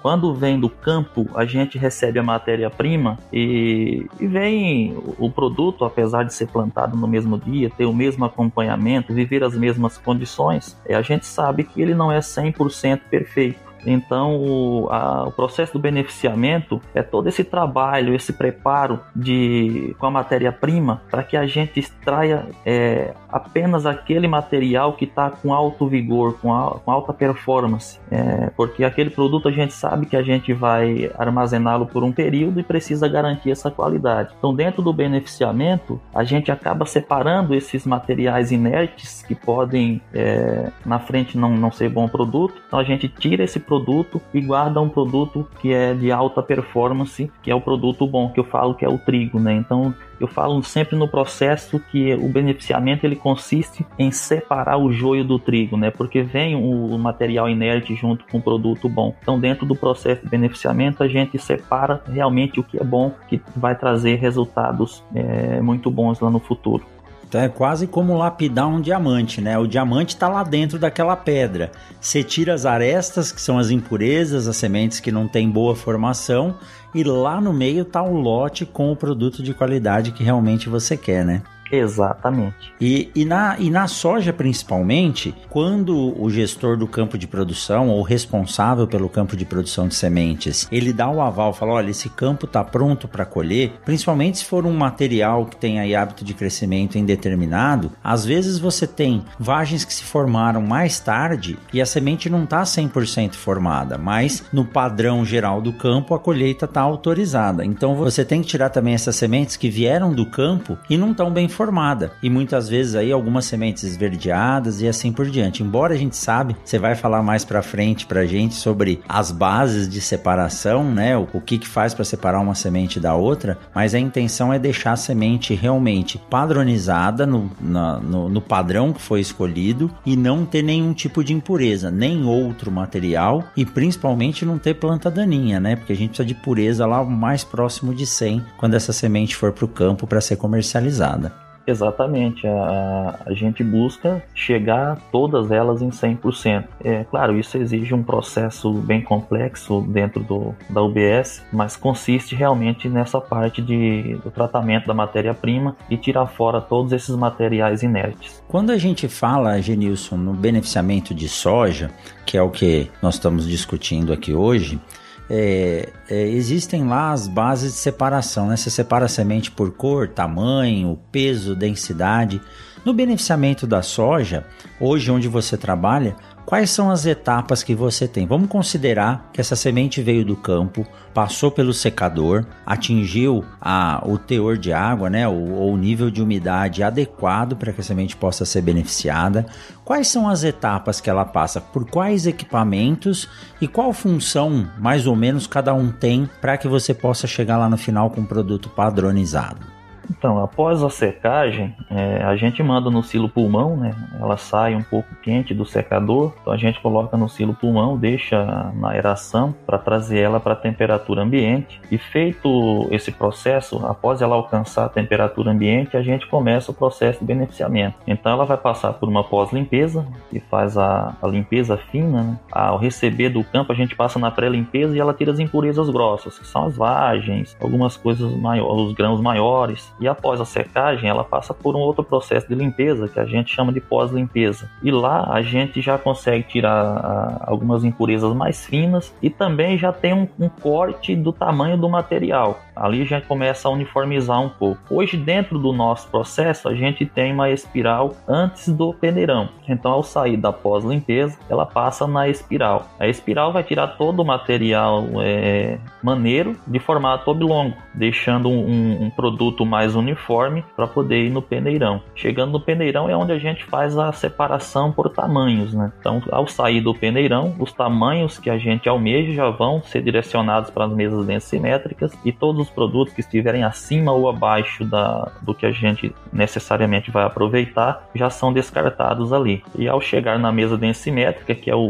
quando 0.00 0.32
vem 0.34 0.58
do 0.58 0.68
campo, 0.68 1.28
a 1.34 1.44
gente 1.44 1.76
recebe 1.76 2.18
a 2.18 2.22
matéria-prima 2.22 3.18
e, 3.32 4.06
e 4.20 4.26
vem 4.26 4.92
o, 4.92 5.26
o 5.26 5.30
produto, 5.30 5.84
apesar 5.84 6.24
de 6.24 6.32
ser 6.32 6.46
plantado 6.46 6.96
no 6.96 7.08
mesmo 7.08 7.38
dia, 7.38 7.70
ter 7.70 7.86
o 7.86 7.92
mesmo 7.92 8.24
acompanhamento, 8.24 9.12
viver 9.12 9.42
as 9.42 9.56
mesmas 9.56 9.98
condições, 9.98 10.76
é, 10.86 10.94
a 10.94 11.02
gente 11.02 11.26
sabe 11.26 11.64
que 11.64 11.82
ele 11.82 11.94
não 11.94 12.12
é 12.12 12.20
100% 12.20 13.00
perfeito. 13.10 13.67
Então, 13.86 14.36
o, 14.36 14.88
a, 14.90 15.24
o, 15.24 15.32
processo 15.32 15.72
do 15.72 15.78
beneficiamento 15.78 16.80
é 16.94 17.02
todo 17.02 17.28
esse 17.28 17.44
trabalho, 17.44 18.14
esse 18.14 18.32
preparo 18.32 19.00
de, 19.14 19.94
com 19.98 20.06
a 20.06 20.10
matéria-prima 20.10 21.02
para 21.10 21.22
que 21.22 21.36
a 21.36 21.46
gente 21.46 21.78
extraia 21.80 22.46
é, 22.64 23.14
apenas 23.28 23.86
aquele 23.86 24.26
material 24.26 24.94
que 24.94 25.04
está 25.04 25.30
com 25.30 25.52
alto 25.52 25.86
vigor, 25.86 26.38
com, 26.40 26.54
a, 26.54 26.78
com 26.78 26.90
alta 26.90 27.12
performance. 27.12 27.98
É, 28.10 28.50
porque 28.56 28.84
aquele 28.84 29.10
produto 29.10 29.48
a 29.48 29.52
gente 29.52 29.72
sabe 29.72 30.06
que 30.06 30.16
a 30.16 30.22
gente 30.22 30.52
vai 30.52 31.10
armazená-lo 31.18 31.86
por 31.86 32.02
um 32.02 32.12
período 32.12 32.60
e 32.60 32.62
precisa 32.62 33.08
garantir 33.08 33.50
essa 33.50 33.70
qualidade. 33.70 34.34
Então, 34.38 34.54
dentro 34.54 34.82
do 34.82 34.92
beneficiamento, 34.92 36.00
a 36.14 36.24
gente 36.24 36.50
acaba 36.50 36.84
separando 36.86 37.54
esses 37.54 37.86
materiais 37.86 38.50
inertes 38.50 39.22
que 39.22 39.34
podem 39.34 40.00
é, 40.12 40.70
na 40.84 40.98
frente 40.98 41.36
não, 41.36 41.56
não 41.56 41.70
ser 41.70 41.88
bom 41.88 42.08
produto. 42.08 42.54
Então, 42.66 42.78
a 42.78 42.84
gente 42.84 43.08
tira 43.08 43.44
esse 43.44 43.60
produto 43.68 44.20
e 44.32 44.40
guarda 44.40 44.80
um 44.80 44.88
produto 44.88 45.46
que 45.60 45.72
é 45.72 45.92
de 45.92 46.10
alta 46.10 46.42
performance, 46.42 47.30
que 47.42 47.50
é 47.50 47.54
o 47.54 47.60
produto 47.60 48.06
bom, 48.06 48.30
que 48.30 48.40
eu 48.40 48.44
falo 48.44 48.74
que 48.74 48.84
é 48.84 48.88
o 48.88 48.98
trigo, 48.98 49.38
né? 49.38 49.54
Então, 49.54 49.94
eu 50.18 50.26
falo 50.26 50.60
sempre 50.62 50.96
no 50.96 51.06
processo 51.06 51.78
que 51.78 52.14
o 52.14 52.28
beneficiamento 52.28 53.04
ele 53.06 53.14
consiste 53.14 53.86
em 53.98 54.10
separar 54.10 54.78
o 54.78 54.90
joio 54.90 55.22
do 55.22 55.38
trigo, 55.38 55.76
né? 55.76 55.90
Porque 55.90 56.22
vem 56.22 56.56
o 56.56 56.98
material 56.98 57.48
inerte 57.48 57.94
junto 57.94 58.24
com 58.26 58.38
o 58.38 58.42
produto 58.42 58.88
bom. 58.88 59.14
Então, 59.22 59.38
dentro 59.38 59.66
do 59.66 59.76
processo 59.76 60.22
de 60.22 60.28
beneficiamento, 60.28 61.02
a 61.02 61.08
gente 61.08 61.38
separa 61.38 62.02
realmente 62.10 62.58
o 62.58 62.64
que 62.64 62.80
é 62.80 62.84
bom, 62.84 63.12
que 63.28 63.40
vai 63.54 63.76
trazer 63.76 64.16
resultados 64.16 65.04
é, 65.14 65.60
muito 65.60 65.90
bons 65.90 66.18
lá 66.20 66.30
no 66.30 66.40
futuro. 66.40 66.84
Então 67.28 67.40
é 67.42 67.48
quase 67.48 67.86
como 67.86 68.16
lapidar 68.16 68.66
um 68.66 68.80
diamante, 68.80 69.42
né? 69.42 69.58
O 69.58 69.66
diamante 69.66 70.14
está 70.14 70.28
lá 70.28 70.42
dentro 70.42 70.78
daquela 70.78 71.14
pedra. 71.14 71.70
Você 72.00 72.24
tira 72.24 72.54
as 72.54 72.64
arestas, 72.64 73.30
que 73.30 73.40
são 73.40 73.58
as 73.58 73.70
impurezas, 73.70 74.48
as 74.48 74.56
sementes 74.56 74.98
que 74.98 75.12
não 75.12 75.28
têm 75.28 75.50
boa 75.50 75.76
formação, 75.76 76.56
e 76.94 77.04
lá 77.04 77.38
no 77.38 77.52
meio 77.52 77.82
está 77.82 78.02
o 78.02 78.14
lote 78.14 78.64
com 78.64 78.90
o 78.90 78.96
produto 78.96 79.42
de 79.42 79.52
qualidade 79.52 80.12
que 80.12 80.24
realmente 80.24 80.70
você 80.70 80.96
quer, 80.96 81.22
né? 81.22 81.42
Exatamente. 81.70 82.72
E, 82.80 83.10
e, 83.14 83.24
na, 83.24 83.56
e 83.58 83.70
na 83.70 83.86
soja, 83.86 84.32
principalmente, 84.32 85.34
quando 85.48 86.20
o 86.20 86.30
gestor 86.30 86.76
do 86.76 86.86
campo 86.86 87.18
de 87.18 87.26
produção 87.26 87.88
ou 87.88 88.02
responsável 88.02 88.86
pelo 88.86 89.08
campo 89.08 89.36
de 89.36 89.44
produção 89.44 89.88
de 89.88 89.94
sementes, 89.94 90.68
ele 90.70 90.92
dá 90.92 91.08
o 91.10 91.20
aval, 91.20 91.52
fala: 91.52 91.72
olha, 91.72 91.90
esse 91.90 92.08
campo 92.08 92.46
está 92.46 92.64
pronto 92.64 93.06
para 93.08 93.24
colher, 93.24 93.72
principalmente 93.84 94.38
se 94.38 94.44
for 94.44 94.64
um 94.64 94.76
material 94.76 95.46
que 95.46 95.56
tem 95.56 95.78
aí 95.78 95.94
hábito 95.94 96.24
de 96.24 96.34
crescimento 96.34 96.98
indeterminado, 96.98 97.92
às 98.02 98.24
vezes 98.24 98.58
você 98.58 98.86
tem 98.86 99.24
vagens 99.38 99.84
que 99.84 99.92
se 99.92 100.04
formaram 100.04 100.62
mais 100.62 100.98
tarde 101.00 101.58
e 101.72 101.80
a 101.80 101.86
semente 101.86 102.30
não 102.30 102.44
está 102.44 102.62
100% 102.62 103.34
formada, 103.34 103.98
mas 103.98 104.44
no 104.52 104.64
padrão 104.64 105.24
geral 105.24 105.60
do 105.60 105.72
campo 105.72 106.14
a 106.14 106.18
colheita 106.18 106.64
está 106.64 106.80
autorizada. 106.80 107.64
Então 107.64 107.94
você 107.94 108.24
tem 108.24 108.40
que 108.40 108.48
tirar 108.48 108.70
também 108.70 108.94
essas 108.94 109.16
sementes 109.16 109.56
que 109.56 109.68
vieram 109.68 110.12
do 110.12 110.26
campo 110.26 110.78
e 110.88 110.96
não 110.96 111.10
estão 111.10 111.30
bem 111.30 111.48
formada 111.58 112.12
e 112.22 112.30
muitas 112.30 112.68
vezes 112.68 112.94
aí 112.94 113.10
algumas 113.10 113.44
sementes 113.44 113.82
esverdeadas 113.82 114.80
e 114.80 114.86
assim 114.86 115.12
por 115.12 115.28
diante. 115.28 115.60
Embora 115.60 115.92
a 115.92 115.96
gente 115.96 116.16
sabe, 116.16 116.54
você 116.64 116.78
vai 116.78 116.94
falar 116.94 117.20
mais 117.20 117.44
para 117.44 117.62
frente 117.62 118.06
pra 118.06 118.24
gente 118.24 118.54
sobre 118.54 119.00
as 119.08 119.32
bases 119.32 119.88
de 119.88 120.00
separação, 120.00 120.84
né? 120.84 121.16
O, 121.16 121.26
o 121.32 121.40
que 121.40 121.58
que 121.58 121.66
faz 121.66 121.92
para 121.94 122.04
separar 122.04 122.38
uma 122.38 122.54
semente 122.54 123.00
da 123.00 123.16
outra, 123.16 123.58
mas 123.74 123.92
a 123.92 123.98
intenção 123.98 124.52
é 124.52 124.58
deixar 124.58 124.92
a 124.92 124.96
semente 124.96 125.52
realmente 125.52 126.16
padronizada 126.30 127.26
no, 127.26 127.50
na, 127.60 127.98
no, 127.98 128.28
no 128.28 128.40
padrão 128.40 128.92
que 128.92 129.02
foi 129.02 129.20
escolhido 129.20 129.90
e 130.06 130.16
não 130.16 130.46
ter 130.46 130.62
nenhum 130.62 130.92
tipo 130.92 131.24
de 131.24 131.32
impureza, 131.32 131.90
nem 131.90 132.24
outro 132.24 132.70
material 132.70 133.42
e 133.56 133.66
principalmente 133.66 134.44
não 134.44 134.58
ter 134.58 134.74
planta 134.74 135.10
daninha, 135.10 135.58
né? 135.58 135.74
Porque 135.74 135.92
a 135.92 135.96
gente 135.96 136.10
precisa 136.10 136.24
de 136.24 136.34
pureza 136.34 136.86
lá 136.86 137.00
o 137.00 137.10
mais 137.10 137.42
próximo 137.42 137.92
de 137.92 138.06
100 138.06 138.44
quando 138.56 138.74
essa 138.74 138.92
semente 138.92 139.34
for 139.34 139.50
para 139.50 139.64
o 139.64 139.68
campo 139.68 140.06
para 140.06 140.20
ser 140.20 140.36
comercializada. 140.36 141.47
Exatamente, 141.68 142.46
a, 142.46 143.20
a 143.26 143.34
gente 143.34 143.62
busca 143.62 144.22
chegar 144.34 144.98
todas 145.12 145.50
elas 145.50 145.82
em 145.82 145.90
100%. 145.90 146.64
É 146.82 147.04
claro, 147.04 147.38
isso 147.38 147.58
exige 147.58 147.92
um 147.92 148.02
processo 148.02 148.72
bem 148.72 149.02
complexo 149.02 149.82
dentro 149.82 150.22
do, 150.22 150.54
da 150.70 150.82
UBS, 150.82 151.44
mas 151.52 151.76
consiste 151.76 152.34
realmente 152.34 152.88
nessa 152.88 153.20
parte 153.20 153.60
de, 153.60 154.18
do 154.24 154.30
tratamento 154.30 154.86
da 154.86 154.94
matéria-prima 154.94 155.76
e 155.90 155.98
tirar 155.98 156.26
fora 156.26 156.58
todos 156.58 156.90
esses 156.92 157.14
materiais 157.14 157.82
inertes. 157.82 158.42
Quando 158.48 158.70
a 158.70 158.78
gente 158.78 159.06
fala, 159.06 159.60
Genilson, 159.60 160.16
no 160.16 160.32
beneficiamento 160.32 161.14
de 161.14 161.28
soja, 161.28 161.90
que 162.24 162.38
é 162.38 162.42
o 162.42 162.48
que 162.48 162.90
nós 163.02 163.16
estamos 163.16 163.46
discutindo 163.46 164.10
aqui 164.10 164.32
hoje, 164.32 164.80
é, 165.30 165.88
é, 166.08 166.28
existem 166.28 166.86
lá 166.86 167.12
as 167.12 167.28
bases 167.28 167.72
de 167.72 167.78
separação, 167.78 168.48
né? 168.48 168.56
Você 168.56 168.70
separa 168.70 169.04
a 169.04 169.08
semente 169.08 169.50
por 169.50 169.72
cor, 169.72 170.08
tamanho, 170.08 170.98
peso, 171.12 171.54
densidade. 171.54 172.40
No 172.84 172.94
beneficiamento 172.94 173.66
da 173.66 173.82
soja, 173.82 174.44
hoje 174.80 175.10
onde 175.10 175.28
você 175.28 175.56
trabalha, 175.56 176.16
quais 176.46 176.70
são 176.70 176.90
as 176.90 177.04
etapas 177.04 177.62
que 177.62 177.74
você 177.74 178.06
tem? 178.06 178.26
Vamos 178.26 178.48
considerar 178.48 179.28
que 179.32 179.40
essa 179.40 179.56
semente 179.56 180.00
veio 180.00 180.24
do 180.24 180.36
campo, 180.36 180.86
passou 181.12 181.50
pelo 181.50 181.74
secador, 181.74 182.46
atingiu 182.64 183.44
a, 183.60 184.02
o 184.06 184.16
teor 184.16 184.56
de 184.56 184.72
água, 184.72 185.10
né, 185.10 185.26
ou 185.26 185.72
o 185.72 185.76
nível 185.76 186.10
de 186.10 186.22
umidade 186.22 186.82
adequado 186.82 187.56
para 187.56 187.72
que 187.72 187.80
a 187.80 187.84
semente 187.84 188.16
possa 188.16 188.44
ser 188.44 188.62
beneficiada. 188.62 189.44
Quais 189.84 190.08
são 190.08 190.28
as 190.28 190.44
etapas 190.44 191.00
que 191.00 191.10
ela 191.10 191.24
passa? 191.24 191.60
Por 191.60 191.84
quais 191.84 192.26
equipamentos 192.26 193.28
e 193.60 193.66
qual 193.66 193.92
função 193.92 194.70
mais 194.78 195.06
ou 195.06 195.16
menos 195.16 195.46
cada 195.46 195.74
um 195.74 195.90
tem 195.90 196.30
para 196.40 196.56
que 196.56 196.68
você 196.68 196.94
possa 196.94 197.26
chegar 197.26 197.58
lá 197.58 197.68
no 197.68 197.76
final 197.76 198.08
com 198.08 198.20
um 198.20 198.26
produto 198.26 198.70
padronizado? 198.70 199.77
Então, 200.10 200.42
após 200.42 200.82
a 200.82 200.90
secagem, 200.90 201.74
é, 201.90 202.22
a 202.24 202.34
gente 202.36 202.62
manda 202.62 202.90
no 202.90 203.02
silo 203.02 203.28
pulmão, 203.28 203.76
né? 203.76 203.94
Ela 204.20 204.36
sai 204.36 204.74
um 204.74 204.82
pouco 204.82 205.08
quente 205.22 205.54
do 205.54 205.64
secador, 205.64 206.32
então 206.40 206.52
a 206.52 206.56
gente 206.56 206.80
coloca 206.80 207.16
no 207.16 207.28
silo 207.28 207.54
pulmão, 207.54 207.96
deixa 207.96 208.72
na 208.74 208.90
aeração 208.90 209.54
para 209.66 209.78
trazer 209.78 210.20
ela 210.20 210.40
para 210.40 210.54
a 210.54 210.56
temperatura 210.56 211.22
ambiente. 211.22 211.80
E 211.90 211.98
feito 211.98 212.88
esse 212.90 213.12
processo, 213.12 213.84
após 213.86 214.22
ela 214.22 214.34
alcançar 214.34 214.86
a 214.86 214.88
temperatura 214.88 215.50
ambiente, 215.50 215.96
a 215.96 216.02
gente 216.02 216.26
começa 216.26 216.70
o 216.70 216.74
processo 216.74 217.20
de 217.20 217.26
beneficiamento. 217.26 217.96
Então, 218.06 218.32
ela 218.32 218.44
vai 218.44 218.56
passar 218.56 218.94
por 218.94 219.08
uma 219.08 219.22
pós-limpeza, 219.22 220.06
que 220.30 220.40
faz 220.40 220.76
a, 220.76 221.14
a 221.20 221.26
limpeza 221.26 221.76
fina. 221.76 222.22
Né? 222.22 222.38
Ao 222.50 222.78
receber 222.78 223.28
do 223.28 223.44
campo, 223.44 223.72
a 223.72 223.76
gente 223.76 223.94
passa 223.94 224.18
na 224.18 224.30
pré-limpeza 224.30 224.96
e 224.96 225.00
ela 225.00 225.12
tira 225.12 225.32
as 225.32 225.38
impurezas 225.38 225.90
grossas, 225.90 226.38
que 226.38 226.46
são 226.46 226.66
as 226.66 226.76
vagens, 226.76 227.56
algumas 227.60 227.96
coisas 227.96 228.32
maiores, 228.34 228.88
os 228.88 228.92
grãos 228.94 229.20
maiores 229.20 229.92
E 230.00 230.06
após 230.06 230.40
a 230.40 230.44
secagem, 230.44 231.10
ela 231.10 231.24
passa 231.24 231.52
por 231.52 231.74
um 231.74 231.80
outro 231.80 232.04
processo 232.04 232.48
de 232.48 232.54
limpeza 232.54 233.08
que 233.08 233.18
a 233.18 233.24
gente 233.24 233.54
chama 233.54 233.72
de 233.72 233.80
pós-limpeza. 233.80 234.70
E 234.82 234.90
lá 234.90 235.28
a 235.32 235.42
gente 235.42 235.80
já 235.80 235.98
consegue 235.98 236.44
tirar 236.44 236.72
a, 236.72 237.44
algumas 237.46 237.84
impurezas 237.84 238.34
mais 238.34 238.64
finas 238.64 239.12
e 239.20 239.28
também 239.28 239.76
já 239.76 239.92
tem 239.92 240.14
um, 240.14 240.28
um 240.38 240.48
corte 240.48 241.16
do 241.16 241.32
tamanho 241.32 241.76
do 241.76 241.88
material. 241.88 242.60
Ali 242.76 243.04
gente 243.08 243.26
começa 243.26 243.66
a 243.66 243.70
uniformizar 243.72 244.40
um 244.40 244.48
pouco. 244.48 244.80
Hoje, 244.88 245.16
dentro 245.16 245.58
do 245.58 245.72
nosso 245.72 246.08
processo, 246.08 246.68
a 246.68 246.74
gente 246.74 247.04
tem 247.04 247.32
uma 247.32 247.50
espiral 247.50 248.14
antes 248.28 248.68
do 248.68 248.92
peneirão. 248.92 249.48
Então, 249.68 249.92
ao 249.92 250.02
sair 250.02 250.36
da 250.36 250.52
pós-limpeza, 250.52 251.38
ela 251.48 251.66
passa 251.66 252.06
na 252.06 252.28
espiral. 252.28 252.86
A 253.00 253.08
espiral 253.08 253.52
vai 253.52 253.64
tirar 253.64 253.88
todo 253.96 254.20
o 254.20 254.24
material 254.24 255.04
é, 255.20 255.78
maneiro 256.02 256.56
de 256.66 256.78
formato 256.78 257.30
oblongo, 257.30 257.76
deixando 257.94 258.48
um, 258.48 259.04
um 259.04 259.10
produto 259.10 259.66
mais 259.88 259.96
uniforme 259.96 260.64
para 260.76 260.86
poder 260.86 261.24
ir 261.24 261.30
no 261.30 261.40
peneirão. 261.40 262.02
Chegando 262.14 262.52
no 262.52 262.60
peneirão 262.60 263.08
é 263.08 263.16
onde 263.16 263.32
a 263.32 263.38
gente 263.38 263.64
faz 263.64 263.96
a 263.96 264.12
separação 264.12 264.92
por 264.92 265.08
tamanhos. 265.08 265.72
Né? 265.72 265.90
Então, 265.98 266.22
ao 266.30 266.46
sair 266.46 266.80
do 266.80 266.94
peneirão, 266.94 267.54
os 267.58 267.72
tamanhos 267.72 268.38
que 268.38 268.50
a 268.50 268.58
gente 268.58 268.88
almeja 268.88 269.32
já 269.32 269.50
vão 269.50 269.82
ser 269.82 270.02
direcionados 270.02 270.70
para 270.70 270.84
as 270.84 270.92
mesas 270.92 271.26
densimétricas 271.26 272.12
e 272.24 272.32
todos 272.32 272.66
os 272.66 272.70
produtos 272.70 273.14
que 273.14 273.20
estiverem 273.20 273.64
acima 273.64 274.12
ou 274.12 274.28
abaixo 274.28 274.84
da, 274.84 275.30
do 275.42 275.54
que 275.54 275.64
a 275.64 275.70
gente 275.70 276.14
necessariamente 276.32 277.10
vai 277.10 277.24
aproveitar 277.24 278.08
já 278.14 278.28
são 278.28 278.52
descartados 278.52 279.32
ali. 279.32 279.62
E 279.76 279.88
ao 279.88 280.00
chegar 280.00 280.38
na 280.38 280.52
mesa 280.52 280.76
densimétrica, 280.76 281.54
que 281.54 281.70
é 281.70 281.74
o, 281.74 281.80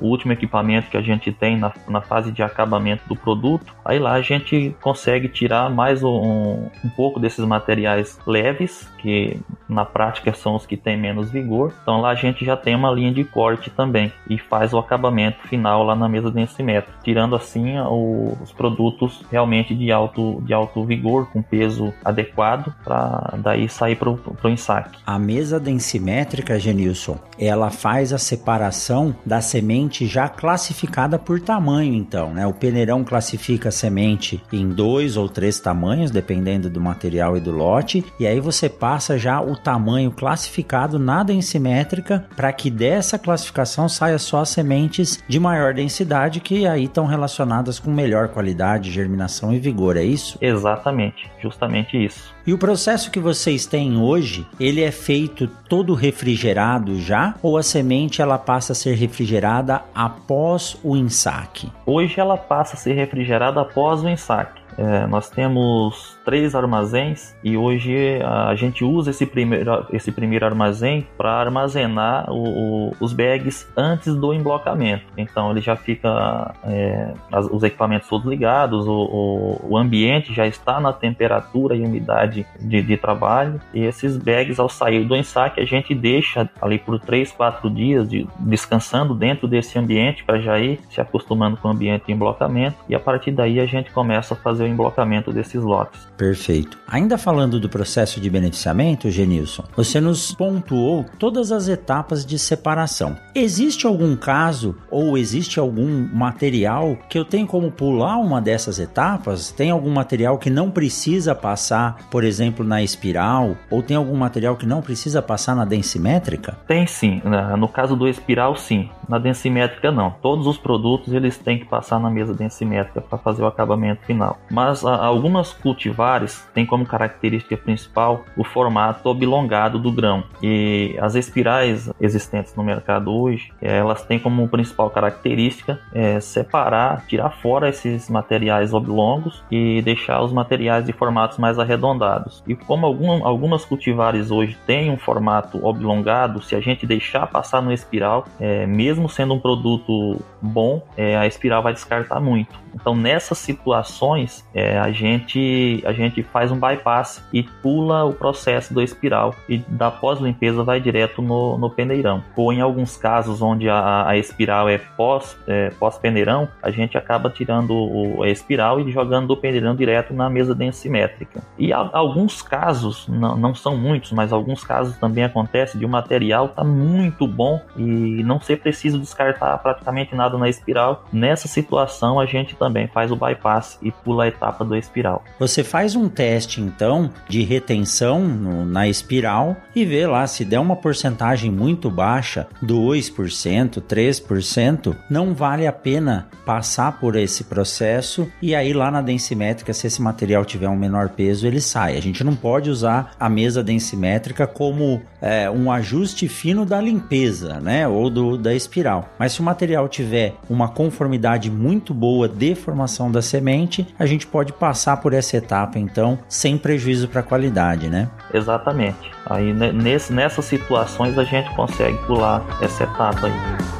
o, 0.00 0.08
último 0.08 0.32
equipamento 0.32 0.90
que 0.90 0.96
a 0.96 1.02
gente 1.02 1.32
tem 1.32 1.58
na, 1.58 1.72
na 1.88 2.00
fase 2.00 2.32
de 2.32 2.42
acabamento 2.42 3.06
do 3.08 3.16
produto, 3.16 3.74
aí 3.84 3.98
lá 3.98 4.12
a 4.12 4.22
gente 4.22 4.74
consegue 4.80 5.28
tirar 5.28 5.68
mais 5.70 6.02
um, 6.02 6.68
um 6.84 6.88
pouco 6.96 7.17
desses 7.18 7.44
materiais 7.44 8.18
leves, 8.26 8.88
que 8.98 9.40
na 9.68 9.84
prática 9.84 10.32
são 10.32 10.56
os 10.56 10.64
que 10.64 10.76
têm 10.76 10.96
menos 10.96 11.30
vigor. 11.30 11.72
Então 11.82 12.00
lá 12.00 12.10
a 12.10 12.14
gente 12.14 12.44
já 12.44 12.56
tem 12.56 12.74
uma 12.74 12.90
linha 12.90 13.12
de 13.12 13.24
corte 13.24 13.70
também 13.70 14.12
e 14.28 14.38
faz 14.38 14.72
o 14.72 14.78
acabamento 14.78 15.46
final 15.48 15.82
lá 15.82 15.94
na 15.94 16.08
mesa 16.08 16.30
densimétrica, 16.30 16.98
tirando 17.02 17.34
assim 17.36 17.74
os 17.78 18.52
produtos 18.52 19.24
realmente 19.30 19.74
de 19.74 19.90
alto, 19.90 20.40
de 20.42 20.52
alto 20.52 20.84
vigor, 20.84 21.30
com 21.30 21.42
peso 21.42 21.92
adequado, 22.04 22.72
para 22.84 23.34
daí 23.38 23.68
sair 23.68 23.96
para 23.96 24.10
o 24.10 24.48
ensaque. 24.48 24.98
A 25.06 25.18
mesa 25.18 25.58
densimétrica, 25.58 26.58
Genilson, 26.58 27.18
ela 27.38 27.70
faz 27.70 28.12
a 28.12 28.18
separação 28.18 29.14
da 29.24 29.40
semente 29.40 30.06
já 30.06 30.28
classificada 30.28 31.18
por 31.18 31.40
tamanho, 31.40 31.94
então, 31.94 32.32
né? 32.32 32.46
O 32.46 32.52
peneirão 32.52 33.04
classifica 33.04 33.68
a 33.68 33.72
semente 33.72 34.42
em 34.52 34.68
dois 34.68 35.16
ou 35.16 35.28
três 35.28 35.60
tamanhos, 35.60 36.10
dependendo 36.10 36.70
do 36.70 36.80
material 36.80 37.07
e 37.36 37.40
do 37.40 37.50
lote, 37.50 38.04
e 38.18 38.26
aí 38.26 38.40
você 38.40 38.68
passa 38.68 39.18
já 39.18 39.40
o 39.40 39.56
tamanho 39.56 40.10
classificado 40.10 40.98
na 40.98 41.22
densimétrica 41.22 42.26
para 42.36 42.52
que 42.52 42.70
dessa 42.70 43.18
classificação 43.18 43.88
saia 43.88 44.18
só 44.18 44.40
as 44.40 44.50
sementes 44.50 45.22
de 45.28 45.40
maior 45.40 45.74
densidade 45.74 46.40
que 46.40 46.66
aí 46.66 46.84
estão 46.84 47.06
relacionadas 47.06 47.78
com 47.78 47.90
melhor 47.90 48.28
qualidade, 48.28 48.90
germinação 48.90 49.52
e 49.52 49.58
vigor, 49.58 49.96
é 49.96 50.04
isso? 50.04 50.38
Exatamente, 50.40 51.30
justamente 51.40 52.02
isso. 52.02 52.34
E 52.46 52.52
o 52.52 52.58
processo 52.58 53.10
que 53.10 53.20
vocês 53.20 53.66
têm 53.66 53.98
hoje, 53.98 54.46
ele 54.58 54.82
é 54.82 54.90
feito 54.90 55.46
todo 55.68 55.92
refrigerado 55.92 56.98
já 56.98 57.34
ou 57.42 57.58
a 57.58 57.62
semente 57.62 58.22
ela 58.22 58.38
passa 58.38 58.72
a 58.72 58.74
ser 58.74 58.94
refrigerada 58.94 59.82
após 59.94 60.78
o 60.82 60.96
ensaque? 60.96 61.70
Hoje 61.84 62.18
ela 62.18 62.38
passa 62.38 62.74
a 62.74 62.78
ser 62.78 62.94
refrigerada 62.94 63.60
após 63.60 64.02
o 64.02 64.08
ensaque. 64.08 64.62
É, 64.78 65.06
nós 65.06 65.28
temos 65.28 66.16
três 66.28 66.54
armazéns 66.54 67.34
e 67.42 67.56
hoje 67.56 68.20
a 68.22 68.54
gente 68.54 68.84
usa 68.84 69.12
esse 69.12 69.24
primeiro, 69.24 69.86
esse 69.90 70.12
primeiro 70.12 70.44
armazém 70.44 71.06
para 71.16 71.32
armazenar 71.32 72.30
o, 72.30 72.90
o, 72.90 72.92
os 73.00 73.14
bags 73.14 73.66
antes 73.74 74.14
do 74.14 74.34
emblocamento. 74.34 75.04
Então 75.16 75.50
ele 75.50 75.62
já 75.62 75.74
fica 75.74 76.54
é, 76.64 77.14
as, 77.32 77.46
os 77.46 77.62
equipamentos 77.62 78.10
todos 78.10 78.26
ligados, 78.26 78.86
o, 78.86 79.58
o, 79.62 79.78
ambiente 79.78 80.34
já 80.34 80.46
está 80.46 80.78
na 80.78 80.92
temperatura 80.92 81.74
e 81.74 81.82
umidade 81.82 82.44
de, 82.60 82.82
de, 82.82 82.96
trabalho 82.98 83.58
e 83.72 83.84
esses 83.84 84.18
bags 84.18 84.60
ao 84.60 84.68
sair 84.68 85.06
do 85.06 85.16
ensaque 85.16 85.62
a 85.62 85.64
gente 85.64 85.94
deixa 85.94 86.46
ali 86.60 86.78
por 86.78 87.00
3, 87.00 87.32
4 87.32 87.70
dias 87.70 88.06
de, 88.06 88.28
descansando 88.40 89.14
dentro 89.14 89.48
desse 89.48 89.78
ambiente 89.78 90.22
para 90.24 90.38
já 90.38 90.58
ir 90.58 90.78
se 90.90 91.00
acostumando 91.00 91.56
com 91.56 91.68
o 91.68 91.70
ambiente 91.70 92.04
de 92.04 92.12
emblocamento 92.12 92.76
e 92.86 92.94
a 92.94 93.00
partir 93.00 93.30
daí 93.30 93.58
a 93.58 93.66
gente 93.66 93.90
começa 93.92 94.34
a 94.34 94.36
fazer 94.36 94.64
o 94.64 94.66
emblocamento 94.66 95.32
desses 95.32 95.62
lotes. 95.62 96.06
Perfeito. 96.18 96.76
Ainda 96.88 97.16
falando 97.16 97.60
do 97.60 97.68
processo 97.68 98.20
de 98.20 98.28
beneficiamento, 98.28 99.08
Genilson, 99.08 99.62
você 99.76 100.00
nos 100.00 100.32
pontuou 100.34 101.06
todas 101.16 101.52
as 101.52 101.68
etapas 101.68 102.26
de 102.26 102.36
separação. 102.40 103.16
Existe 103.34 103.86
algum 103.86 104.16
caso 104.16 104.74
ou 104.90 105.16
existe 105.16 105.60
algum 105.60 106.08
material 106.12 106.98
que 107.08 107.16
eu 107.16 107.24
tenho 107.24 107.46
como 107.46 107.70
pular 107.70 108.16
uma 108.16 108.40
dessas 108.40 108.80
etapas? 108.80 109.52
Tem 109.52 109.70
algum 109.70 109.90
material 109.90 110.38
que 110.38 110.50
não 110.50 110.72
precisa 110.72 111.36
passar, 111.36 112.08
por 112.10 112.24
exemplo, 112.24 112.64
na 112.64 112.82
espiral? 112.82 113.56
Ou 113.70 113.80
tem 113.80 113.96
algum 113.96 114.16
material 114.16 114.56
que 114.56 114.66
não 114.66 114.82
precisa 114.82 115.22
passar 115.22 115.54
na 115.54 115.64
densimétrica? 115.64 116.58
Tem 116.66 116.84
sim. 116.84 117.22
No 117.56 117.68
caso 117.68 117.94
do 117.94 118.08
espiral, 118.08 118.56
sim. 118.56 118.90
Na 119.08 119.18
densimétrica, 119.18 119.92
não. 119.92 120.10
Todos 120.20 120.48
os 120.48 120.58
produtos 120.58 121.12
eles 121.12 121.38
têm 121.38 121.60
que 121.60 121.66
passar 121.66 122.00
na 122.00 122.10
mesa 122.10 122.34
densimétrica 122.34 123.00
para 123.00 123.18
fazer 123.18 123.42
o 123.42 123.46
acabamento 123.46 124.04
final. 124.04 124.36
Mas 124.50 124.84
algumas 124.84 125.52
cultivares 125.52 126.07
tem 126.08 126.58
têm 126.58 126.66
como 126.66 126.84
característica 126.84 127.56
principal 127.56 128.24
o 128.36 128.42
formato 128.42 129.08
oblongado 129.08 129.78
do 129.78 129.92
grão. 129.92 130.24
E 130.42 130.96
as 131.00 131.14
espirais 131.14 131.88
existentes 132.00 132.54
no 132.56 132.64
mercado 132.64 133.14
hoje, 133.14 133.52
elas 133.62 134.04
têm 134.04 134.18
como 134.18 134.48
principal 134.48 134.90
característica 134.90 135.78
é, 135.92 136.18
separar, 136.18 137.06
tirar 137.06 137.30
fora 137.30 137.68
esses 137.68 138.10
materiais 138.10 138.74
oblongos 138.74 139.44
e 139.50 139.80
deixar 139.82 140.20
os 140.20 140.32
materiais 140.32 140.84
de 140.84 140.92
formatos 140.92 141.38
mais 141.38 141.58
arredondados. 141.58 142.42
E 142.46 142.56
como 142.56 142.86
algum, 142.86 143.24
algumas 143.24 143.64
cultivares 143.64 144.32
hoje 144.32 144.56
têm 144.66 144.90
um 144.90 144.98
formato 144.98 145.64
oblongado, 145.64 146.42
se 146.42 146.56
a 146.56 146.60
gente 146.60 146.86
deixar 146.86 147.26
passar 147.28 147.62
no 147.62 147.72
espiral, 147.72 148.26
é, 148.40 148.66
mesmo 148.66 149.08
sendo 149.08 149.34
um 149.34 149.38
produto 149.38 150.20
bom, 150.42 150.82
é, 150.96 151.16
a 151.16 151.26
espiral 151.26 151.62
vai 151.62 151.72
descartar 151.72 152.20
muito. 152.20 152.58
Então 152.74 152.94
nessas 152.94 153.38
situações 153.38 154.46
é, 154.54 154.78
a 154.78 154.90
gente 154.90 155.82
a 155.84 155.92
gente 155.98 156.22
faz 156.22 156.50
um 156.50 156.58
bypass 156.58 157.22
e 157.32 157.42
pula 157.42 158.04
o 158.04 158.12
processo 158.12 158.72
do 158.72 158.80
espiral 158.80 159.34
e 159.48 159.58
da 159.58 159.90
pós-limpeza 159.90 160.62
vai 160.62 160.80
direto 160.80 161.20
no, 161.20 161.58
no 161.58 161.68
peneirão. 161.68 162.22
Ou 162.36 162.52
em 162.52 162.60
alguns 162.60 162.96
casos 162.96 163.42
onde 163.42 163.68
a, 163.68 164.08
a 164.08 164.16
espiral 164.16 164.68
é 164.68 164.78
pós, 164.78 165.36
é, 165.46 165.70
pós-peneirão, 165.70 166.48
a 166.62 166.70
gente 166.70 166.96
acaba 166.96 167.28
tirando 167.28 167.74
o, 167.74 168.22
a 168.22 168.28
espiral 168.28 168.80
e 168.80 168.90
jogando 168.90 169.28
do 169.28 169.36
peneirão 169.36 169.74
direto 169.74 170.14
na 170.14 170.30
mesa 170.30 170.54
densimétrica. 170.54 171.42
E 171.58 171.72
a, 171.72 171.90
alguns 171.92 172.40
casos, 172.40 173.06
não, 173.08 173.36
não 173.36 173.54
são 173.54 173.76
muitos, 173.76 174.12
mas 174.12 174.32
alguns 174.32 174.64
casos 174.64 174.96
também 174.96 175.24
acontece 175.24 175.76
de 175.76 175.84
o 175.84 175.88
um 175.88 175.90
material 175.90 176.48
tá 176.48 176.62
muito 176.62 177.26
bom 177.26 177.60
e 177.76 178.22
não 178.22 178.40
ser 178.40 178.58
preciso 178.60 178.98
descartar 178.98 179.58
praticamente 179.58 180.14
nada 180.14 180.38
na 180.38 180.48
espiral. 180.48 181.04
Nessa 181.12 181.48
situação 181.48 182.20
a 182.20 182.26
gente 182.26 182.54
também 182.54 182.86
faz 182.86 183.10
o 183.10 183.16
bypass 183.16 183.78
e 183.82 183.90
pula 183.90 184.24
a 184.24 184.28
etapa 184.28 184.64
do 184.64 184.76
espiral. 184.76 185.22
Você 185.38 185.64
faz 185.64 185.87
faz 185.88 185.96
um 185.96 186.06
teste 186.06 186.60
então 186.60 187.10
de 187.30 187.42
retenção 187.42 188.20
no, 188.28 188.66
na 188.66 188.86
espiral 188.86 189.56
e 189.74 189.86
vê 189.86 190.06
lá 190.06 190.26
se 190.26 190.44
der 190.44 190.58
uma 190.58 190.76
porcentagem 190.76 191.50
muito 191.50 191.90
baixa, 191.90 192.46
2%, 192.62 193.80
3%, 193.80 194.96
não 195.08 195.32
vale 195.32 195.66
a 195.66 195.72
pena 195.72 196.28
passar 196.44 196.98
por 196.98 197.16
esse 197.16 197.44
processo 197.44 198.30
e 198.42 198.54
aí 198.54 198.74
lá 198.74 198.90
na 198.90 199.00
densimétrica, 199.00 199.72
se 199.72 199.86
esse 199.86 200.02
material 200.02 200.44
tiver 200.44 200.68
um 200.68 200.76
menor 200.76 201.08
peso, 201.10 201.46
ele 201.46 201.60
sai. 201.60 201.96
A 201.96 202.02
gente 202.02 202.22
não 202.22 202.36
pode 202.36 202.68
usar 202.68 203.12
a 203.18 203.30
mesa 203.30 203.62
densimétrica 203.62 204.46
como 204.46 205.00
é, 205.22 205.50
um 205.50 205.72
ajuste 205.72 206.28
fino 206.28 206.66
da 206.66 206.80
limpeza, 206.80 207.60
né, 207.60 207.88
ou 207.88 208.10
do, 208.10 208.36
da 208.36 208.54
espiral. 208.54 209.08
Mas 209.18 209.32
se 209.32 209.40
o 209.40 209.44
material 209.44 209.88
tiver 209.88 210.34
uma 210.50 210.68
conformidade 210.68 211.50
muito 211.50 211.94
boa 211.94 212.28
de 212.28 212.54
formação 212.54 213.10
da 213.10 213.22
semente, 213.22 213.86
a 213.98 214.04
gente 214.04 214.26
pode 214.26 214.52
passar 214.52 214.98
por 214.98 215.14
essa 215.14 215.38
etapa 215.38 215.77
então, 215.78 216.18
sem 216.28 216.58
prejuízo 216.58 217.08
para 217.08 217.20
a 217.20 217.24
qualidade, 217.24 217.88
né? 217.88 218.08
Exatamente. 218.32 219.10
Aí 219.26 219.52
nesse, 219.52 220.12
nessas 220.12 220.44
situações 220.44 221.18
a 221.18 221.24
gente 221.24 221.48
consegue 221.54 221.96
pular 222.06 222.44
essa 222.60 222.84
etapa 222.84 223.26
aí. 223.26 223.77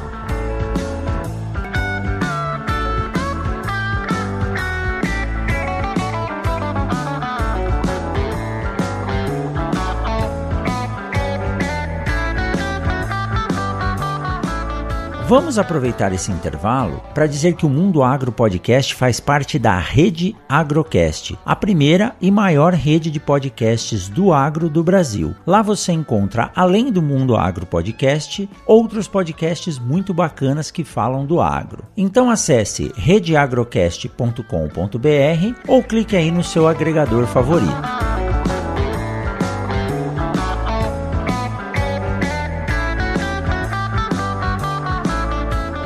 Vamos 15.29 15.57
aproveitar 15.59 16.11
esse 16.11 16.31
intervalo 16.31 17.03
para 17.13 17.27
dizer 17.27 17.53
que 17.53 17.63
o 17.63 17.69
Mundo 17.69 18.01
Agro 18.01 18.31
Podcast 18.31 18.95
faz 18.95 19.19
parte 19.19 19.59
da 19.59 19.77
Rede 19.77 20.35
Agrocast, 20.49 21.37
a 21.45 21.55
primeira 21.55 22.15
e 22.19 22.31
maior 22.31 22.73
rede 22.73 23.11
de 23.11 23.19
podcasts 23.19 24.09
do 24.09 24.33
agro 24.33 24.67
do 24.67 24.83
Brasil. 24.83 25.35
Lá 25.45 25.61
você 25.61 25.91
encontra, 25.91 26.51
além 26.55 26.91
do 26.91 26.99
Mundo 26.99 27.35
Agro 27.35 27.67
Podcast, 27.67 28.49
outros 28.65 29.07
podcasts 29.07 29.77
muito 29.77 30.15
bacanas 30.15 30.71
que 30.71 30.83
falam 30.83 31.27
do 31.27 31.39
agro. 31.39 31.83
Então 31.95 32.31
acesse 32.31 32.91
redeagrocast.com.br 32.97 35.59
ou 35.67 35.83
clique 35.83 36.15
aí 36.15 36.31
no 36.31 36.43
seu 36.43 36.67
agregador 36.67 37.27
favorito. 37.27 38.18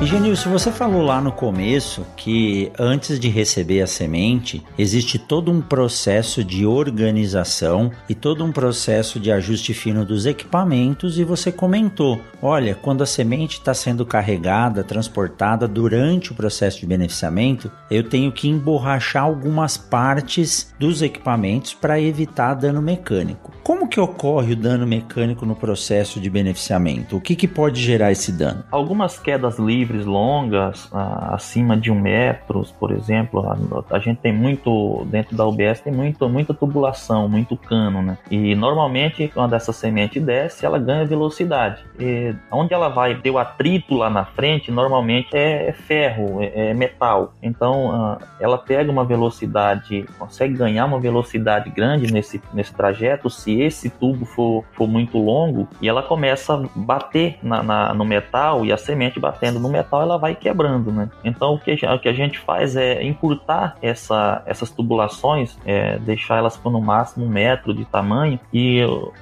E 0.03 0.05
Genilson, 0.05 0.49
você 0.49 0.69
falou 0.69 1.01
lá 1.01 1.21
no 1.21 1.31
começo 1.31 2.05
que 2.17 2.69
antes 2.77 3.17
de 3.17 3.29
receber 3.29 3.81
a 3.81 3.87
semente, 3.87 4.61
existe 4.77 5.17
todo 5.17 5.49
um 5.49 5.61
processo 5.61 6.43
de 6.43 6.65
organização 6.65 7.89
e 8.09 8.13
todo 8.13 8.43
um 8.43 8.51
processo 8.51 9.17
de 9.17 9.31
ajuste 9.31 9.73
fino 9.73 10.03
dos 10.03 10.25
equipamentos, 10.25 11.17
e 11.17 11.23
você 11.23 11.53
comentou: 11.53 12.19
olha, 12.41 12.75
quando 12.75 13.01
a 13.01 13.05
semente 13.05 13.59
está 13.59 13.73
sendo 13.73 14.05
carregada, 14.05 14.83
transportada 14.83 15.69
durante 15.69 16.33
o 16.33 16.35
processo 16.35 16.81
de 16.81 16.85
beneficiamento, 16.85 17.71
eu 17.89 18.03
tenho 18.03 18.29
que 18.29 18.49
emborrachar 18.49 19.23
algumas 19.23 19.77
partes 19.77 20.75
dos 20.77 21.01
equipamentos 21.01 21.73
para 21.73 22.01
evitar 22.01 22.55
dano 22.55 22.81
mecânico. 22.81 23.53
Como 23.63 23.87
que 23.87 24.01
ocorre 24.01 24.51
o 24.51 24.57
dano 24.57 24.85
mecânico 24.85 25.45
no 25.45 25.55
processo 25.55 26.19
de 26.19 26.29
beneficiamento? 26.29 27.15
O 27.15 27.21
que, 27.21 27.33
que 27.33 27.47
pode 27.47 27.81
gerar 27.81 28.11
esse 28.11 28.29
dano? 28.29 28.65
Algumas 28.69 29.17
quedas 29.17 29.57
livres 29.57 29.92
livres 29.93 30.05
longas, 30.05 30.89
acima 30.91 31.77
de 31.77 31.91
um 31.91 31.99
metro, 31.99 32.63
por 32.79 32.91
exemplo, 32.91 33.47
a, 33.47 33.95
a, 33.95 33.99
gente 33.99 34.17
tem 34.17 34.33
muito, 34.33 35.05
dentro 35.05 35.35
da 35.35 35.45
UBS, 35.45 35.81
tem 35.81 35.93
muito, 35.93 36.27
muita 36.27 36.53
tubulação, 36.53 37.29
muito 37.29 37.55
cano, 37.55 38.01
né? 38.01 38.17
E 38.29 38.55
normalmente, 38.55 39.29
quando 39.33 39.53
essa 39.53 39.71
semente 39.71 40.19
desce, 40.19 40.65
ela 40.65 40.79
ganha 40.79 41.05
velocidade. 41.05 41.83
E 41.99 42.33
onde 42.51 42.73
ela 42.73 42.89
vai 42.89 43.15
ter 43.15 43.29
o 43.29 43.37
atrito 43.37 43.95
lá 43.95 44.09
na 44.09 44.25
frente, 44.25 44.71
normalmente 44.71 45.29
é, 45.33 45.69
é 45.69 45.73
ferro, 45.73 46.41
é, 46.41 46.69
é, 46.69 46.73
metal. 46.73 47.33
Então, 47.41 48.17
ela 48.39 48.57
pega 48.57 48.91
uma 48.91 49.05
velocidade, 49.05 50.05
consegue 50.17 50.55
ganhar 50.55 50.85
uma 50.85 50.99
velocidade 50.99 51.69
grande 51.69 52.11
nesse, 52.11 52.41
nesse 52.53 52.73
trajeto 52.73 53.29
se 53.29 53.61
esse 53.61 53.89
tubo 53.89 54.25
for, 54.25 54.63
for 54.73 54.87
muito 54.87 55.17
longo 55.17 55.67
e 55.81 55.87
ela 55.87 56.01
começa 56.01 56.55
a 56.55 56.63
bater 56.75 57.37
na, 57.43 57.61
na 57.61 57.93
no 57.93 58.05
metal 58.05 58.65
e 58.65 58.71
a 58.71 58.77
semente 58.77 59.19
batendo 59.19 59.59
no 59.59 59.69
metal 59.69 59.82
ela 59.91 60.17
vai 60.17 60.35
quebrando, 60.35 60.91
né? 60.91 61.09
Então 61.23 61.53
o 61.53 61.59
que, 61.59 61.73
o 61.73 61.99
que 61.99 62.09
a 62.09 62.13
gente 62.13 62.39
faz 62.39 62.75
é 62.75 63.03
encurtar 63.03 63.75
essa, 63.81 64.41
essas 64.45 64.69
tubulações, 64.69 65.57
é, 65.65 65.97
deixar 65.99 66.37
elas 66.37 66.57
por 66.57 66.71
no 66.71 66.81
máximo 66.81 67.25
um 67.25 67.29
metro 67.29 67.73
de 67.73 67.85
tamanho 67.85 68.39
e 68.51 68.81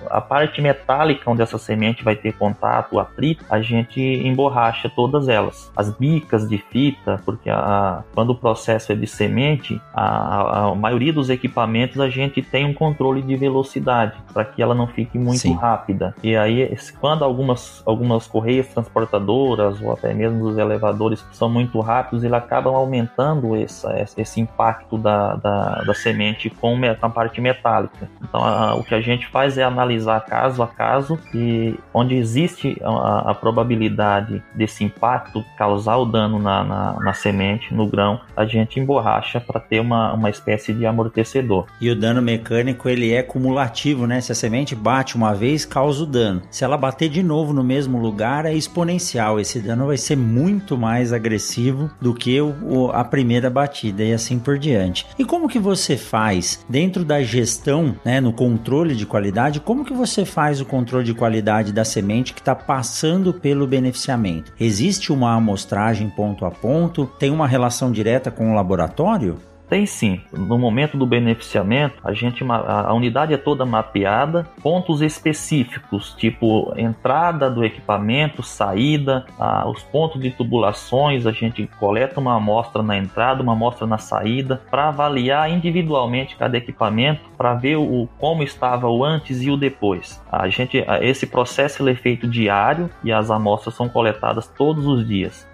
a 0.10 0.22
parte 0.22 0.62
metálica 0.62 1.30
onde 1.30 1.42
essa 1.42 1.58
semente 1.58 2.04
vai 2.04 2.16
ter 2.16 2.34
contato, 2.34 3.00
atrito, 3.00 3.44
a 3.50 3.62
gente 3.62 4.00
emborracha 4.02 4.90
todas 4.90 5.28
elas. 5.28 5.72
As 5.76 5.90
bicas 5.96 6.48
de 6.48 6.58
fita, 6.58 7.22
porque 7.26 7.50
a, 7.50 8.04
quando 8.14 8.32
o 8.32 8.36
processo 8.36 8.92
é 8.92 8.96
de 8.96 9.08
semente, 9.08 9.82
a, 9.94 10.68
a 10.70 10.76
maioria 10.76 11.14
dos 11.14 11.30
equipamentos 11.30 12.00
a 12.00 12.10
gente 12.10 12.42
tem 12.42 12.66
um 12.66 12.74
controle 12.74 13.22
de 13.22 13.36
velocidade 13.36 14.18
para 14.34 14.46
que 14.46 14.62
ela 14.62 14.74
não 14.74 14.88
fique 14.88 15.18
muito 15.18 15.40
Sim. 15.40 15.56
rápida. 15.56 16.16
E 16.24 16.36
aí, 16.36 16.76
quando 17.00 17.24
algumas, 17.24 17.82
algumas 17.86 18.28
correias 18.28 18.68
transportadoras 18.68 19.82
ou 19.82 19.92
até 19.92 20.14
mesmo 20.14 20.41
os 20.42 20.58
elevadores 20.58 21.24
são 21.32 21.50
muito 21.50 21.80
rápidos, 21.80 22.24
ele 22.24 22.36
acabam 22.36 22.74
aumentando 22.74 23.56
essa, 23.56 24.08
esse 24.18 24.40
impacto 24.40 24.98
da, 24.98 25.36
da, 25.36 25.84
da 25.84 25.94
semente 25.94 26.50
com 26.50 26.80
a 27.02 27.10
parte 27.10 27.42
metálica. 27.42 28.10
Então, 28.22 28.44
a, 28.44 28.76
o 28.76 28.84
que 28.84 28.96
a 28.96 29.02
gente 29.02 29.28
faz 29.28 29.58
é 29.58 29.64
analisar 29.64 30.22
caso 30.22 30.62
a 30.64 30.68
caso 30.68 31.20
e 31.34 31.76
onde 31.94 32.16
existe 32.16 32.80
a, 32.84 33.32
a 33.32 33.36
probabilidade 33.36 34.42
desse 34.54 34.84
impacto 34.84 35.44
causar 35.58 35.98
o 35.98 36.06
dano 36.06 36.40
na, 36.40 36.64
na, 36.64 36.94
na 37.00 37.14
semente, 37.14 37.74
no 37.74 37.88
grão, 37.88 38.22
a 38.36 38.46
gente 38.46 38.80
emborracha 38.80 39.40
para 39.40 39.60
ter 39.60 39.80
uma, 39.80 40.14
uma 40.14 40.30
espécie 40.30 40.74
de 40.74 40.86
amortecedor. 40.86 41.66
E 41.80 41.90
o 41.90 41.96
dano 41.96 42.22
mecânico 42.22 42.90
ele 42.90 43.14
é 43.14 43.24
cumulativo, 43.24 44.08
né? 44.08 44.22
Se 44.22 44.32
a 44.32 44.36
semente 44.36 44.76
bate 44.76 45.16
uma 45.16 45.34
vez, 45.34 45.66
causa 45.66 46.04
o 46.04 46.06
dano. 46.06 46.42
Se 46.50 46.64
ela 46.64 46.78
bater 46.78 47.10
de 47.10 47.24
novo 47.24 47.54
no 47.54 47.64
mesmo 47.64 48.00
lugar, 48.00 48.46
é 48.46 48.54
exponencial. 48.54 49.40
Esse 49.40 49.60
dano 49.60 49.88
vai 49.88 49.98
ser 49.98 50.16
muito 50.16 50.31
muito 50.32 50.78
mais 50.78 51.12
agressivo 51.12 51.92
do 52.00 52.14
que 52.14 52.40
o, 52.40 52.90
a 52.94 53.04
primeira 53.04 53.50
batida 53.50 54.04
e 54.04 54.14
assim 54.14 54.40
por 54.40 54.58
diante. 54.58 55.06
E 55.20 55.26
como 55.26 55.50
que 55.50 55.60
você 55.60 55.98
faz 55.98 56.66
dentro 56.70 57.04
da 57.04 57.22
gestão, 57.22 57.96
né, 58.06 58.22
no 58.22 58.32
controle 58.32 58.96
de 58.96 59.06
qualidade, 59.06 59.60
como 59.60 59.84
que 59.84 59.94
você 59.94 60.24
faz 60.24 60.62
o 60.62 60.66
controle 60.66 61.04
de 61.04 61.14
qualidade 61.14 61.74
da 61.74 61.84
semente 61.84 62.34
que 62.34 62.40
está 62.40 62.56
passando 62.56 63.34
pelo 63.34 63.68
beneficiamento? 63.68 64.54
Existe 64.60 65.12
uma 65.12 65.36
amostragem 65.36 66.10
ponto 66.10 66.46
a 66.46 66.52
ponto? 66.52 67.06
Tem 67.20 67.30
uma 67.30 67.48
relação 67.48 67.92
direta 67.92 68.32
com 68.32 68.52
o 68.52 68.56
laboratório? 68.56 69.51
Tem 69.72 69.86
sim. 69.86 70.20
No 70.34 70.60
momento 70.60 70.98
do 70.98 71.06
beneficiamento, 71.06 71.96
a 72.04 72.12
gente 72.12 72.44
a 72.44 72.94
unidade 72.94 73.34
é 73.34 73.38
toda 73.38 73.66
mapeada, 73.66 74.46
pontos 74.62 75.02
específicos, 75.02 76.14
tipo 76.14 76.74
entrada 76.76 77.50
do 77.50 77.64
equipamento, 77.64 78.44
saída, 78.44 79.26
os 79.66 79.82
pontos 79.82 80.22
de 80.22 80.30
tubulações, 80.30 81.26
a 81.26 81.32
gente 81.32 81.70
coleta 81.80 82.20
uma 82.20 82.36
amostra 82.36 82.84
na 82.84 82.98
entrada, 82.98 83.42
uma 83.42 83.54
amostra 83.54 83.88
na 83.88 83.98
saída, 83.98 84.62
para 84.70 84.90
avaliar 84.90 85.50
individualmente 85.50 86.36
cada 86.36 86.58
equipamento, 86.58 87.22
para 87.38 87.54
ver 87.54 87.78
o 87.78 88.10
como 88.20 88.44
estava 88.44 88.90
o 88.90 89.06
antes 89.06 89.42
e 89.42 89.50
o 89.50 89.56
depois. 89.56 90.22
A 90.30 90.50
gente 90.50 90.84
esse 91.00 91.26
processo 91.26 91.88
é 91.88 91.96
feito 91.96 92.28
diário 92.28 92.90
e 93.06 93.12
as 93.14 93.32
amostras 93.32 93.74
são 93.76 93.88
coletadas 93.88 94.50
todos 94.50 94.86
os 94.86 95.08
dias. 95.08 95.48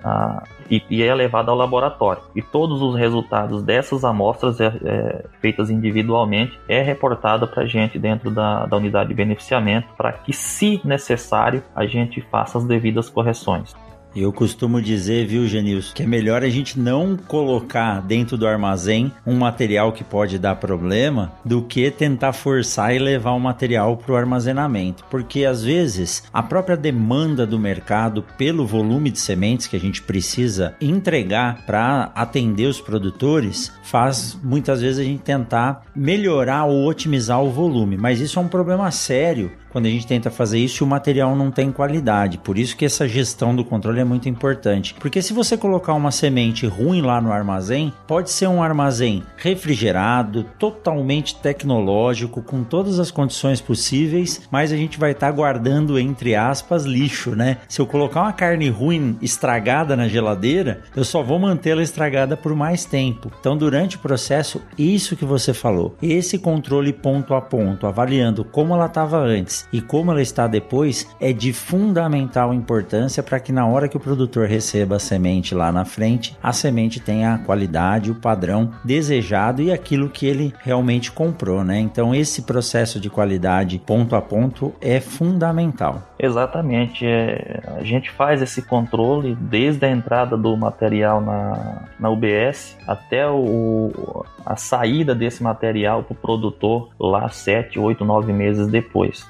e, 0.71 0.82
e 0.89 1.03
é 1.03 1.13
levado 1.13 1.49
ao 1.49 1.56
laboratório. 1.56 2.23
E 2.36 2.41
todos 2.41 2.82
os 2.82 2.95
resultados 2.95 3.62
dessas 3.62 4.06
amostras 4.07 4.59
é, 4.59 4.65
é, 4.83 5.25
feitas 5.39 5.69
individualmente 5.69 6.59
é 6.67 6.81
reportada 6.81 7.45
para 7.45 7.63
a 7.63 7.67
gente 7.67 7.99
dentro 7.99 8.31
da, 8.31 8.65
da 8.65 8.77
unidade 8.77 9.09
de 9.09 9.15
beneficiamento 9.15 9.87
para 9.95 10.11
que, 10.11 10.33
se 10.33 10.81
necessário, 10.83 11.63
a 11.75 11.85
gente 11.85 12.21
faça 12.21 12.57
as 12.57 12.65
devidas 12.65 13.09
correções. 13.09 13.75
Eu 14.19 14.34
costumo 14.34 14.82
dizer, 14.82 15.27
viu, 15.27 15.45
Genilson, 15.45 15.93
que 15.93 16.01
é 16.01 16.08
melhor 16.08 16.43
a 16.43 16.49
gente 16.49 16.80
não 16.80 17.15
colocar 17.15 18.01
dentro 18.01 18.36
do 18.36 18.47
armazém 18.47 19.12
um 19.23 19.36
material 19.36 19.91
que 19.91 20.03
pode 20.03 20.39
dar 20.39 20.56
problema 20.56 21.32
do 21.45 21.62
que 21.62 21.91
tentar 21.91 22.34
forçar 22.34 22.95
e 22.95 22.97
levar 22.97 23.34
o 23.34 23.39
material 23.39 23.95
para 23.95 24.13
o 24.13 24.15
armazenamento. 24.15 25.06
Porque 25.12 25.45
às 25.45 25.63
vezes 25.63 26.23
a 26.34 26.41
própria 26.41 26.75
demanda 26.75 27.45
do 27.45 27.60
mercado 27.60 28.25
pelo 28.39 28.65
volume 28.65 29.12
de 29.12 29.19
sementes 29.19 29.67
que 29.67 29.75
a 29.75 29.80
gente 29.80 30.01
precisa 30.01 30.75
entregar 30.82 31.63
para 31.67 32.12
atender 32.15 32.65
os 32.65 32.82
produtores 32.82 33.71
faz 33.84 34.36
muitas 34.43 34.82
vezes 34.82 34.97
a 34.97 35.03
gente 35.03 35.21
tentar 35.21 35.84
melhorar 35.95 36.65
ou 36.65 36.88
otimizar 36.88 37.43
o 37.43 37.51
volume. 37.51 37.97
Mas 37.97 38.19
isso 38.19 38.39
é 38.39 38.41
um 38.41 38.47
problema 38.47 38.89
sério 38.89 39.51
quando 39.69 39.86
a 39.86 39.89
gente 39.89 40.08
tenta 40.08 40.32
fazer 40.32 40.60
isso 40.60 40.84
o 40.84 40.88
material 40.88 41.36
não 41.36 41.51
tem 41.51 41.71
qualidade. 41.71 42.38
Por 42.38 42.58
isso 42.58 42.75
que 42.75 42.86
essa 42.86 43.08
gestão 43.08 43.56
do 43.56 43.63
controle 43.63 43.99
é 43.99 44.03
muito 44.03 44.30
importante. 44.30 44.95
Porque 44.95 45.21
se 45.21 45.34
você 45.34 45.58
colocar 45.58 45.93
uma 45.93 46.12
semente 46.12 46.65
ruim 46.65 47.01
lá 47.01 47.21
no 47.21 47.32
armazém, 47.32 47.93
pode 48.08 48.30
ser 48.30 48.47
um 48.47 48.63
armazém 48.63 49.23
refrigerado, 49.38 50.43
totalmente 50.58 51.36
tecnológico, 51.36 52.41
com 52.41 52.63
todas 52.63 52.99
as 52.99 53.12
condições 53.12 53.62
possíveis, 53.62 54.41
mas 54.51 54.71
a 54.71 54.77
gente 54.77 54.99
vai 54.99 55.12
estar 55.12 55.27
tá 55.27 55.32
guardando 55.32 55.99
entre 55.99 56.36
aspas 56.36 56.86
lixo, 56.86 57.36
né? 57.36 57.58
Se 57.67 57.80
eu 57.80 57.88
colocar 57.88 58.21
uma 58.21 58.34
carne 58.34 58.69
ruim 58.69 59.17
estragada 59.21 59.95
na 59.95 60.08
geladeira, 60.08 60.82
eu 60.95 61.03
só 61.03 61.21
vou 61.21 61.39
mantê-la 61.39 61.84
estragada 61.84 62.38
por 62.38 62.56
mais 62.56 62.86
tempo. 62.86 63.32
Então, 63.39 63.58
durante 63.58 63.95
o 63.95 63.99
processo, 63.99 64.62
isso 64.77 65.15
que 65.15 65.25
você 65.25 65.53
falou, 65.53 65.95
esse 66.01 66.38
controle 66.38 66.93
ponto 66.93 67.34
a 67.34 67.41
ponto, 67.41 67.86
avaliando 67.86 68.43
como 68.43 68.73
ela 68.73 68.86
estava 68.86 69.17
antes 69.17 69.66
e 69.71 69.82
como 69.82 70.12
ela 70.12 70.21
está 70.21 70.47
depois 70.47 71.08
é 71.19 71.34
de 71.34 71.53
fundamental 71.53 72.53
importância 72.53 73.21
para 73.21 73.39
que 73.39 73.51
na 73.51 73.65
hora 73.65 73.88
que 73.88 73.97
o 73.97 73.99
produtor 73.99 74.47
receba 74.47 74.95
a 74.95 74.99
semente 74.99 75.53
lá 75.53 75.71
na 75.71 75.86
frente, 75.86 76.38
a 76.41 76.53
semente 76.53 76.99
tenha 76.99 77.34
a 77.34 77.38
qualidade, 77.38 78.12
o 78.12 78.15
padrão 78.15 78.71
desejado 78.84 79.62
e 79.62 79.71
aquilo 79.71 80.10
que 80.10 80.25
ele 80.25 80.53
realmente 80.63 81.12
comprou, 81.12 81.63
né? 81.63 81.80
Então 81.80 82.13
esse 82.13 82.43
processo 82.43 82.99
de 82.99 83.10
qualidade 83.10 83.80
ponto 83.80 84.15
a 84.15 84.21
ponto 84.21 84.73
é 84.82 84.99
fundamental. 84.99 86.03
Exatamente, 86.19 87.06
é, 87.06 87.62
a 87.77 87.84
gente 87.84 88.10
faz 88.10 88.41
esse 88.41 88.62
controle 88.62 89.36
desde 89.36 89.86
a 89.86 89.89
entrada 89.89 90.36
do 90.36 90.56
material 90.58 91.21
na, 91.21 91.84
na 91.99 92.10
UBS 92.10 92.75
até 92.88 93.30
o, 93.30 94.25
a 94.45 94.56
saída 94.56 95.13
desse 95.13 95.43
material 95.43 96.03
para 96.03 96.13
o 96.13 96.15
produtor 96.15 96.89
lá 96.99 97.30
7, 97.30 97.77
8, 97.80 98.03
9 98.03 98.34
meses 98.34 98.67
depois. 98.67 99.27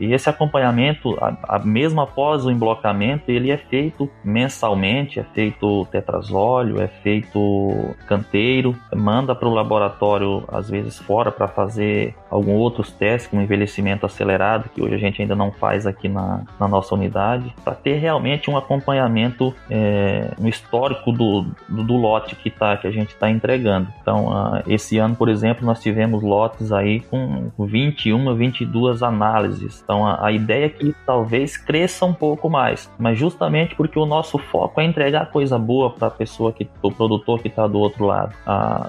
E 0.00 0.12
esse 0.12 0.28
acompanhamento, 0.28 1.16
a, 1.20 1.56
a, 1.56 1.58
mesmo 1.58 2.00
após 2.00 2.44
o 2.44 2.50
emblocamento, 2.50 3.30
ele 3.30 3.50
é 3.50 3.56
feito 3.56 4.10
mensalmente, 4.24 5.20
é 5.20 5.24
feito 5.24 5.86
tetrazóleo, 5.86 6.80
é 6.80 6.88
feito 6.88 7.94
canteiro, 8.06 8.76
manda 8.94 9.34
para 9.34 9.48
o 9.48 9.54
laboratório 9.54 10.44
às 10.48 10.68
vezes 10.68 10.98
fora 10.98 11.30
para 11.30 11.48
fazer 11.48 12.14
alguns 12.30 12.58
outros 12.58 12.92
testes, 12.92 13.28
como 13.28 13.42
envelhecimento 13.42 14.06
acelerado, 14.06 14.68
que 14.68 14.82
hoje 14.82 14.94
a 14.94 14.98
gente 14.98 15.22
ainda 15.22 15.34
não 15.34 15.52
faz 15.52 15.86
aqui 15.86 16.08
na, 16.08 16.42
na 16.58 16.68
nossa 16.68 16.94
unidade, 16.94 17.54
para 17.64 17.74
ter 17.74 17.94
realmente 17.94 18.50
um 18.50 18.56
acompanhamento, 18.56 19.54
é, 19.70 20.32
um 20.38 20.48
histórico 20.48 21.12
do, 21.12 21.46
do, 21.68 21.84
do, 21.84 21.96
lote 21.96 22.34
que, 22.36 22.50
tá, 22.50 22.76
que 22.76 22.86
a 22.86 22.90
gente 22.90 23.10
está 23.10 23.30
entregando. 23.30 23.88
Então, 24.00 24.26
uh, 24.26 24.62
esse 24.66 24.98
ano, 24.98 25.14
por 25.14 25.28
exemplo, 25.28 25.64
nós 25.64 25.80
tivemos 25.80 26.22
lotes 26.22 26.72
aí 26.72 27.00
com 27.00 27.50
21, 27.58 28.34
22 28.34 29.02
análises. 29.02 29.45
Então, 29.82 30.06
a, 30.06 30.26
a 30.26 30.32
ideia 30.32 30.66
é 30.66 30.68
que 30.68 30.94
talvez 31.04 31.56
cresça 31.56 32.04
um 32.04 32.12
pouco 32.12 32.48
mais, 32.48 32.90
mas 32.98 33.18
justamente 33.18 33.74
porque 33.74 33.98
o 33.98 34.06
nosso 34.06 34.38
foco 34.38 34.80
é 34.80 34.84
entregar 34.84 35.30
coisa 35.30 35.58
boa 35.58 35.90
para 35.90 36.08
a 36.08 36.10
pessoa, 36.10 36.52
que, 36.52 36.68
o 36.82 36.90
produtor 36.90 37.40
que 37.40 37.48
está 37.48 37.66
do 37.66 37.78
outro 37.78 38.06
lado. 38.06 38.34
Uh, 38.46 38.86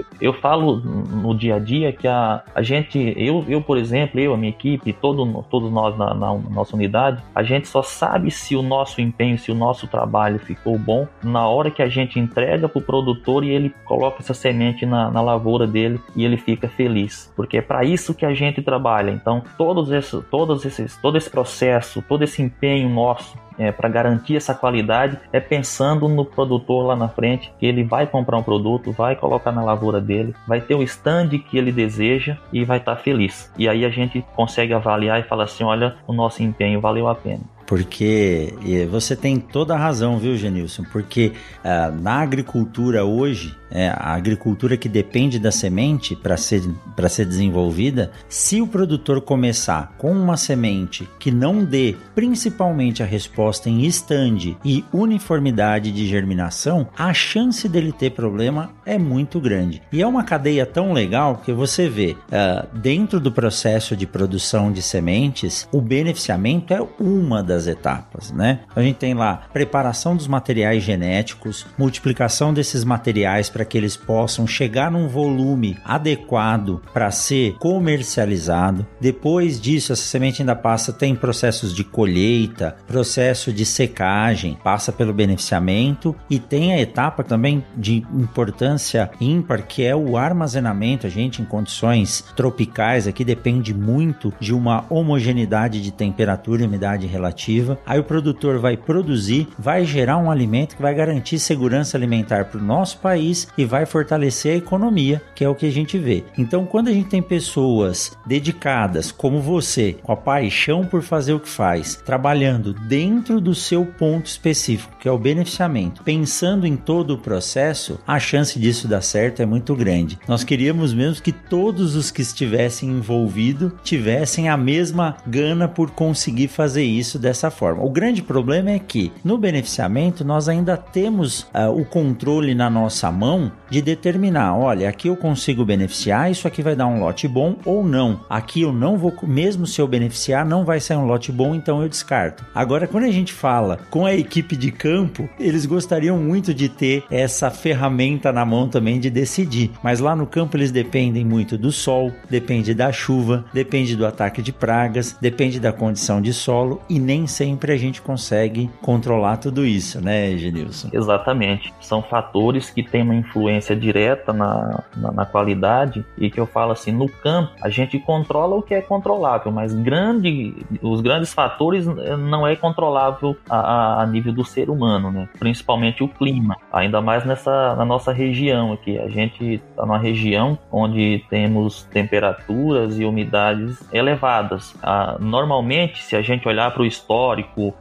uh, 0.00 0.04
eu 0.20 0.32
falo 0.32 0.76
no 0.76 1.34
dia 1.34 1.56
a 1.56 1.58
dia 1.58 1.92
que 1.92 2.06
a, 2.08 2.42
a 2.54 2.62
gente, 2.62 3.14
eu, 3.16 3.44
eu 3.48 3.60
por 3.60 3.76
exemplo, 3.76 4.20
eu, 4.20 4.34
a 4.34 4.36
minha 4.36 4.50
equipe, 4.50 4.92
todo, 4.92 5.44
todos 5.50 5.70
nós 5.70 5.96
na, 5.96 6.14
na, 6.14 6.34
nossa 6.34 6.76
unidade, 6.76 7.22
a 7.34 7.42
gente 7.42 7.68
só 7.68 7.82
sabe 7.82 8.30
se 8.30 8.56
o 8.56 8.62
nosso 8.62 9.00
empenho, 9.00 9.38
se 9.38 9.50
o 9.50 9.54
nosso 9.54 9.86
trabalho 9.86 10.38
ficou 10.38 10.78
bom 10.78 11.06
na 11.22 11.46
hora 11.46 11.70
que 11.70 11.82
a 11.82 11.88
gente 11.88 12.18
entrega 12.18 12.68
para 12.68 12.78
o 12.78 12.82
produtor 12.82 13.44
e 13.44 13.50
ele 13.50 13.74
coloca 13.84 14.18
essa 14.20 14.34
semente 14.34 14.86
na, 14.86 15.10
na 15.10 15.20
lavoura 15.20 15.66
dele 15.66 16.00
e 16.14 16.24
ele 16.24 16.36
fica 16.36 16.68
feliz, 16.68 17.32
porque 17.36 17.58
é 17.58 17.62
para 17.62 17.84
isso 17.84 18.14
que 18.14 18.24
a 18.24 18.34
gente 18.34 18.62
trabalha. 18.62 19.10
Então, 19.10 19.42
todos 19.82 20.24
todos 20.30 20.64
esses, 20.64 20.96
todo 20.96 21.16
esse 21.16 21.30
processo, 21.30 22.02
todo 22.02 22.22
esse 22.22 22.42
empenho 22.42 22.88
nosso 22.88 23.36
é, 23.58 23.70
para 23.72 23.88
garantir 23.88 24.36
essa 24.36 24.54
qualidade 24.54 25.18
é 25.32 25.40
pensando 25.40 26.08
no 26.08 26.24
produtor 26.24 26.86
lá 26.86 26.96
na 26.96 27.08
frente, 27.08 27.52
que 27.58 27.66
ele 27.66 27.84
vai 27.84 28.06
comprar 28.06 28.36
um 28.36 28.42
produto, 28.42 28.92
vai 28.92 29.16
colocar 29.16 29.52
na 29.52 29.62
lavoura 29.62 30.00
dele, 30.00 30.34
vai 30.46 30.60
ter 30.60 30.74
o 30.74 30.82
stand 30.82 31.28
que 31.28 31.56
ele 31.56 31.72
deseja 31.72 32.36
e 32.52 32.64
vai 32.64 32.78
estar 32.78 32.96
tá 32.96 33.02
feliz. 33.02 33.52
E 33.56 33.68
aí 33.68 33.84
a 33.84 33.90
gente 33.90 34.24
consegue 34.34 34.72
avaliar 34.72 35.20
e 35.20 35.24
falar 35.24 35.44
assim: 35.44 35.64
olha, 35.64 35.96
o 36.06 36.12
nosso 36.12 36.42
empenho 36.42 36.80
valeu 36.80 37.08
a 37.08 37.14
pena. 37.14 37.53
Porque 37.74 38.54
você 38.88 39.16
tem 39.16 39.40
toda 39.40 39.74
a 39.74 39.76
razão, 39.76 40.16
viu, 40.16 40.36
Genilson? 40.36 40.84
Porque 40.92 41.32
uh, 41.64 42.00
na 42.00 42.20
agricultura 42.20 43.04
hoje, 43.04 43.52
é, 43.74 43.88
a 43.88 44.14
agricultura 44.14 44.76
que 44.76 44.88
depende 44.88 45.38
da 45.40 45.50
semente 45.50 46.14
para 46.14 46.36
ser, 46.36 46.62
ser 47.08 47.26
desenvolvida, 47.26 48.12
se 48.28 48.62
o 48.62 48.68
produtor 48.68 49.20
começar 49.20 49.92
com 49.98 50.12
uma 50.12 50.36
semente 50.36 51.08
que 51.18 51.32
não 51.32 51.64
dê 51.64 51.96
principalmente 52.14 53.02
a 53.02 53.06
resposta 53.06 53.68
em 53.68 53.84
stand 53.86 54.56
e 54.64 54.84
uniformidade 54.92 55.90
de 55.90 56.06
germinação, 56.06 56.86
a 56.96 57.12
chance 57.12 57.68
dele 57.68 57.90
ter 57.90 58.10
problema 58.10 58.70
é 58.86 58.96
muito 58.96 59.40
grande. 59.40 59.82
E 59.92 60.00
é 60.00 60.06
uma 60.06 60.22
cadeia 60.22 60.64
tão 60.64 60.92
legal 60.92 61.42
que 61.44 61.52
você 61.52 61.88
vê 61.88 62.16
uh, 62.28 62.78
dentro 62.78 63.18
do 63.18 63.32
processo 63.32 63.96
de 63.96 64.06
produção 64.06 64.70
de 64.70 64.82
sementes, 64.82 65.68
o 65.72 65.80
beneficiamento 65.80 66.72
é 66.72 66.80
uma 67.00 67.42
das 67.42 67.63
etapas, 67.66 68.30
né? 68.30 68.60
A 68.74 68.82
gente 68.82 68.96
tem 68.96 69.14
lá 69.14 69.42
preparação 69.52 70.16
dos 70.16 70.26
materiais 70.26 70.82
genéticos, 70.82 71.66
multiplicação 71.76 72.54
desses 72.54 72.84
materiais 72.84 73.50
para 73.50 73.64
para 73.64 73.70
que 73.70 73.78
eles 73.78 73.96
possam 73.96 74.46
chegar 74.46 74.90
num 74.90 75.08
volume 75.08 75.78
adequado 75.84 76.82
para 76.92 77.10
ser 77.10 77.54
comercializado. 77.54 78.86
Depois 79.00 79.58
disso, 79.58 79.92
essa 79.92 80.02
semente 80.02 80.42
ainda 80.42 80.54
passa, 80.54 80.92
tem 80.92 81.16
processos 81.16 81.74
de 81.74 81.82
colheita, 81.82 82.76
processo 82.86 83.52
de 83.52 83.64
secagem, 83.64 84.58
passa 84.62 84.92
pelo 84.92 85.14
beneficiamento 85.14 86.14
e 86.28 86.38
tem 86.38 86.74
a 86.74 86.80
etapa 86.80 87.24
também 87.24 87.64
de 87.74 88.04
importância 88.12 89.10
ímpar, 89.18 89.66
que 89.66 89.82
é 89.82 89.96
o 89.96 90.18
armazenamento. 90.18 91.06
A 91.06 91.10
gente, 91.10 91.40
em 91.40 91.46
condições 91.46 92.22
tropicais, 92.36 93.06
aqui 93.06 93.24
depende 93.24 93.72
muito 93.72 94.32
de 94.38 94.52
uma 94.52 94.84
homogeneidade 94.90 95.80
de 95.80 95.90
temperatura 95.90 96.62
e 96.62 96.66
umidade 96.66 97.06
relativa. 97.06 97.43
Aí 97.84 97.98
o 97.98 98.04
produtor 98.04 98.58
vai 98.58 98.76
produzir, 98.76 99.48
vai 99.58 99.84
gerar 99.84 100.18
um 100.18 100.30
alimento 100.30 100.76
que 100.76 100.82
vai 100.82 100.94
garantir 100.94 101.38
segurança 101.38 101.96
alimentar 101.96 102.46
para 102.46 102.60
o 102.60 102.64
nosso 102.64 102.98
país 102.98 103.48
e 103.56 103.64
vai 103.64 103.86
fortalecer 103.86 104.54
a 104.54 104.58
economia, 104.58 105.22
que 105.34 105.44
é 105.44 105.48
o 105.48 105.54
que 105.54 105.66
a 105.66 105.72
gente 105.72 105.98
vê. 105.98 106.24
Então, 106.38 106.64
quando 106.64 106.88
a 106.88 106.92
gente 106.92 107.08
tem 107.08 107.22
pessoas 107.22 108.16
dedicadas, 108.26 109.12
como 109.12 109.40
você, 109.40 109.96
com 110.02 110.12
a 110.12 110.16
paixão 110.16 110.84
por 110.84 111.02
fazer 111.02 111.32
o 111.32 111.40
que 111.40 111.48
faz, 111.48 111.96
trabalhando 111.96 112.72
dentro 112.72 113.40
do 113.40 113.54
seu 113.54 113.84
ponto 113.84 114.26
específico, 114.26 114.96
que 114.98 115.08
é 115.08 115.12
o 115.12 115.18
beneficiamento, 115.18 116.02
pensando 116.02 116.66
em 116.66 116.76
todo 116.76 117.14
o 117.14 117.18
processo, 117.18 117.98
a 118.06 118.18
chance 118.18 118.58
disso 118.58 118.88
dar 118.88 119.02
certo 119.02 119.42
é 119.42 119.46
muito 119.46 119.74
grande. 119.74 120.18
Nós 120.26 120.44
queríamos 120.44 120.94
mesmo 120.94 121.22
que 121.22 121.32
todos 121.32 121.94
os 121.94 122.10
que 122.10 122.22
estivessem 122.22 122.90
envolvidos 122.90 123.72
tivessem 123.82 124.48
a 124.48 124.56
mesma 124.56 125.16
gana 125.26 125.68
por 125.68 125.90
conseguir 125.90 126.48
fazer 126.48 126.84
isso 126.84 127.18
dessa 127.18 127.33
forma. 127.50 127.82
O 127.82 127.90
grande 127.90 128.22
problema 128.22 128.70
é 128.70 128.78
que 128.78 129.12
no 129.24 129.38
beneficiamento 129.38 130.24
nós 130.24 130.48
ainda 130.48 130.76
temos 130.76 131.42
uh, 131.54 131.70
o 131.70 131.84
controle 131.84 132.54
na 132.54 132.70
nossa 132.70 133.10
mão 133.10 133.52
de 133.70 133.82
determinar, 133.82 134.56
olha, 134.56 134.88
aqui 134.88 135.08
eu 135.08 135.16
consigo 135.16 135.64
beneficiar, 135.64 136.30
isso 136.30 136.46
aqui 136.46 136.62
vai 136.62 136.76
dar 136.76 136.86
um 136.86 137.00
lote 137.00 137.26
bom 137.26 137.56
ou 137.64 137.84
não. 137.84 138.20
Aqui 138.28 138.62
eu 138.62 138.72
não 138.72 138.96
vou, 138.96 139.12
mesmo 139.22 139.66
se 139.66 139.80
eu 139.80 139.88
beneficiar, 139.88 140.44
não 140.44 140.64
vai 140.64 140.80
sair 140.80 140.96
um 140.96 141.06
lote 141.06 141.32
bom, 141.32 141.54
então 141.54 141.82
eu 141.82 141.88
descarto. 141.88 142.44
Agora, 142.54 142.86
quando 142.86 143.04
a 143.04 143.10
gente 143.10 143.32
fala 143.32 143.78
com 143.90 144.06
a 144.06 144.14
equipe 144.14 144.56
de 144.56 144.70
campo, 144.70 145.28
eles 145.38 145.66
gostariam 145.66 146.18
muito 146.18 146.54
de 146.54 146.68
ter 146.68 147.04
essa 147.10 147.50
ferramenta 147.50 148.32
na 148.32 148.44
mão 148.44 148.68
também 148.68 149.00
de 149.00 149.10
decidir. 149.10 149.70
Mas 149.82 150.00
lá 150.00 150.14
no 150.14 150.26
campo 150.26 150.56
eles 150.56 150.70
dependem 150.70 151.24
muito 151.24 151.58
do 151.58 151.72
sol, 151.72 152.12
depende 152.28 152.74
da 152.74 152.92
chuva, 152.92 153.44
depende 153.52 153.96
do 153.96 154.06
ataque 154.06 154.42
de 154.42 154.52
pragas, 154.52 155.16
depende 155.20 155.58
da 155.58 155.72
condição 155.72 156.20
de 156.20 156.32
solo 156.32 156.80
e 156.88 156.98
nem 156.98 157.23
sempre 157.26 157.72
a 157.72 157.76
gente 157.76 158.00
consegue 158.02 158.70
controlar 158.82 159.36
tudo 159.38 159.64
isso, 159.64 160.00
né, 160.00 160.36
Genilson? 160.36 160.88
Exatamente. 160.92 161.72
São 161.80 162.02
fatores 162.02 162.70
que 162.70 162.82
têm 162.82 163.02
uma 163.02 163.14
influência 163.14 163.54
influência 163.54 163.76
direta 163.76 164.32
na, 164.32 164.82
na, 164.96 165.12
na, 165.12 165.26
qualidade 165.26 166.04
e 166.18 166.30
que 166.30 166.38
eu 166.38 166.46
falo 166.46 166.72
assim, 166.72 166.92
no 166.92 167.08
campo 167.08 167.52
a 167.60 167.68
gente 167.68 167.98
controla 167.98 168.56
o 168.56 168.62
que 168.62 168.74
é 168.74 168.80
controlável, 168.80 169.50
mas 169.50 169.74
grande, 169.74 170.54
os 170.82 171.00
grandes 171.00 171.32
fatores 171.32 171.86
eh, 171.86 172.16
não 172.16 172.46
é 172.46 172.56
controlável 172.56 173.36
a, 173.48 174.02
a 174.02 174.06
nível 174.06 174.32
do 174.32 174.44
ser 174.44 174.70
humano, 174.70 175.10
né? 175.10 175.28
principalmente 175.38 176.02
o 176.02 176.08
clima, 176.08 176.56
ainda 176.72 177.00
mais 177.00 177.24
nessa 177.24 177.74
na 177.74 177.84
nossa 177.84 178.12
região 178.12 178.72
aqui. 178.72 178.98
A 178.98 179.08
gente 179.08 179.54
está 179.54 179.84
numa 179.84 179.98
região 179.98 180.58
onde 180.70 181.24
temos 181.28 181.84
temperaturas 181.84 182.98
e 182.98 183.04
umidades 183.04 183.82
elevadas. 183.92 184.74
Ah, 184.82 185.16
normalmente, 185.18 186.02
se 186.02 186.16
a 186.16 186.22
gente 186.22 186.46
olhar 186.46 186.70
para 186.72 186.82
o 186.82 186.86
histórico, 186.86 187.13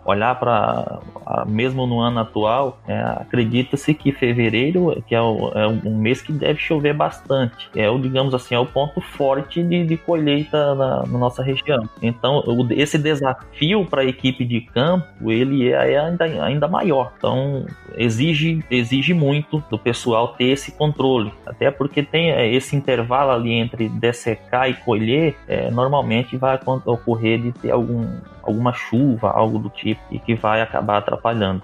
olhar 0.06 0.39
para 0.39 1.00
mesmo 1.48 1.86
no 1.88 2.00
ano 2.00 2.19
atual, 2.19 2.80
é, 2.88 3.00
acredita-se 3.00 3.93
que 3.93 4.12
fevereiro, 4.12 5.02
que 5.08 5.15
é 5.15 5.22
o 5.22 5.52
é 5.56 5.67
um 5.67 5.98
mês 5.98 6.22
que 6.22 6.32
deve 6.32 6.60
chover 6.60 6.93
bastante. 6.93 7.69
É 7.76 7.89
o, 7.89 7.98
digamos 7.98 8.34
assim, 8.34 8.56
é 8.56 8.60
o 8.60 8.65
ponto 8.65 9.00
forte 9.02 9.63
de, 9.63 9.86
de 9.86 9.98
colheita 9.98 10.76
na, 10.76 11.04
na, 11.04 11.17
nossa 11.17 11.43
região. 11.43 11.88
Então, 12.02 12.43
o, 12.46 12.67
esse 12.72 12.98
desafio 12.98 13.86
para 13.86 14.02
a 14.02 14.06
equipe 14.06 14.46
de 14.46 14.62
campo, 14.62 15.32
ele 15.32 15.72
é, 15.72 15.93
é 15.93 16.00
ainda, 16.00 16.26
ainda 16.26 16.67
maior. 16.67 17.13
Então, 17.17 17.65
exige, 17.96 18.63
exige 18.69 19.13
muito 19.13 19.63
do 19.69 19.78
pessoal 19.78 20.30
ter 20.30 20.46
esse 20.46 20.72
controle. 20.72 21.32
Até 21.46 21.72
porque 21.72 22.04
tem 22.04 22.32
é, 22.32 22.52
esse 22.54 22.76
intervalo 22.76 23.32
ali 23.32 23.54
entre 23.54 23.89
dessecar 23.89 24.69
e 24.69 24.74
colher, 24.74 25.36
é, 25.48 25.69
normalmente 25.72 26.38
vai 26.38 26.60
ocorrer 26.86 27.41
de 27.41 27.52
ter 27.52 27.72
algum, 27.72 28.06
alguma 28.43 28.73
chuva, 28.73 29.32
algo 29.32 29.58
do 29.58 29.69
tipo, 29.69 30.01
e 30.12 30.19
que 30.19 30.36
vai 30.36 30.62
acabar 30.62 30.97
atrapalhando. 30.97 31.63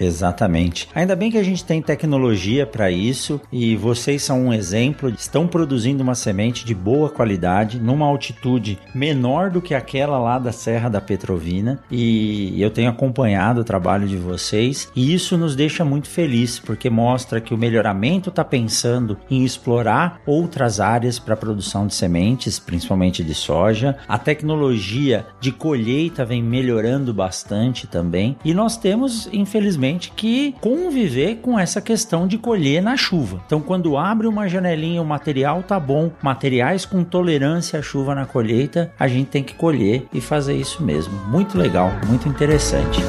Exatamente. 0.00 0.88
Ainda 0.94 1.14
bem 1.14 1.30
que 1.30 1.36
a 1.36 1.42
gente 1.42 1.62
tem 1.62 1.82
tecnologia 1.82 2.66
para 2.66 2.90
isso 2.90 3.38
e 3.52 3.76
vocês 3.76 4.22
são 4.22 4.46
um 4.46 4.52
exemplo. 4.52 5.10
Estão 5.10 5.46
produzindo 5.46 6.02
uma 6.02 6.14
semente 6.14 6.64
de 6.64 6.74
boa 6.74 7.10
qualidade 7.10 7.78
numa 7.78 8.06
altitude 8.06 8.78
menor 8.94 9.50
do 9.50 9.60
que 9.60 9.74
aquela 9.74 10.18
lá 10.18 10.38
da 10.38 10.52
Serra 10.52 10.88
da 10.88 11.00
Petrovina 11.00 11.80
e 11.90 12.60
eu 12.60 12.70
tenho 12.70 12.88
acompanhado 12.88 13.60
o 13.60 13.64
trabalho 13.64 14.08
de 14.08 14.16
vocês 14.16 14.90
e 14.96 15.12
isso 15.12 15.36
nos 15.36 15.54
deixa 15.54 15.84
muito 15.84 16.08
felizes 16.08 16.58
porque 16.58 16.88
mostra 16.88 17.40
que 17.40 17.52
o 17.52 17.58
melhoramento 17.58 18.30
está 18.30 18.44
pensando 18.44 19.18
em 19.30 19.44
explorar 19.44 20.20
outras 20.24 20.80
áreas 20.80 21.18
para 21.18 21.34
a 21.34 21.36
produção 21.36 21.86
de 21.86 21.94
sementes, 21.94 22.58
principalmente 22.58 23.22
de 23.22 23.34
soja. 23.34 23.98
A 24.08 24.16
tecnologia 24.16 25.26
de 25.40 25.52
colheita 25.52 26.24
vem 26.24 26.42
melhorando 26.42 27.12
bastante 27.12 27.86
também 27.86 28.36
e 28.44 28.54
nós 28.54 28.76
temos, 28.76 29.28
infelizmente 29.32 29.89
que 29.98 30.54
conviver 30.60 31.36
com 31.36 31.58
essa 31.58 31.80
questão 31.80 32.26
de 32.26 32.38
colher 32.38 32.82
na 32.82 32.96
chuva. 32.96 33.42
Então, 33.46 33.60
quando 33.60 33.96
abre 33.96 34.26
uma 34.26 34.48
janelinha, 34.48 35.02
o 35.02 35.06
material 35.06 35.62
tá 35.62 35.80
bom, 35.80 36.10
materiais 36.22 36.84
com 36.84 37.02
tolerância 37.02 37.78
à 37.78 37.82
chuva 37.82 38.14
na 38.14 38.26
colheita, 38.26 38.92
a 38.98 39.08
gente 39.08 39.28
tem 39.28 39.42
que 39.42 39.54
colher 39.54 40.06
e 40.12 40.20
fazer 40.20 40.54
isso 40.54 40.82
mesmo. 40.82 41.14
Muito 41.26 41.58
legal, 41.58 41.90
muito 42.06 42.28
interessante. 42.28 43.00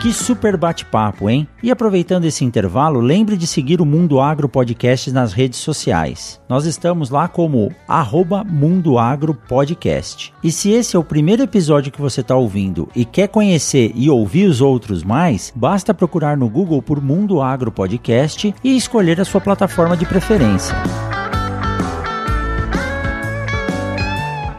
Que 0.00 0.12
super 0.12 0.56
bate-papo, 0.56 1.28
hein? 1.28 1.48
E 1.60 1.72
aproveitando 1.72 2.24
esse 2.24 2.44
intervalo, 2.44 3.00
lembre 3.00 3.36
de 3.36 3.48
seguir 3.48 3.80
o 3.80 3.84
Mundo 3.84 4.20
Agro 4.20 4.48
Podcast 4.48 5.10
nas 5.10 5.32
redes 5.32 5.58
sociais. 5.58 6.40
Nós 6.48 6.66
estamos 6.66 7.10
lá 7.10 7.26
como 7.26 7.72
arroba 7.88 8.44
Mundo 8.44 8.96
Agro 8.96 9.34
Podcast. 9.34 10.32
E 10.42 10.52
se 10.52 10.70
esse 10.70 10.94
é 10.94 10.98
o 10.98 11.02
primeiro 11.02 11.42
episódio 11.42 11.90
que 11.90 12.00
você 12.00 12.20
está 12.20 12.36
ouvindo 12.36 12.88
e 12.94 13.04
quer 13.04 13.26
conhecer 13.26 13.90
e 13.92 14.08
ouvir 14.08 14.46
os 14.46 14.60
outros 14.60 15.02
mais, 15.02 15.52
basta 15.54 15.92
procurar 15.92 16.36
no 16.36 16.48
Google 16.48 16.80
por 16.80 17.02
Mundo 17.02 17.42
Agro 17.42 17.72
Podcast 17.72 18.54
e 18.62 18.76
escolher 18.76 19.20
a 19.20 19.24
sua 19.24 19.40
plataforma 19.40 19.96
de 19.96 20.06
preferência. 20.06 20.76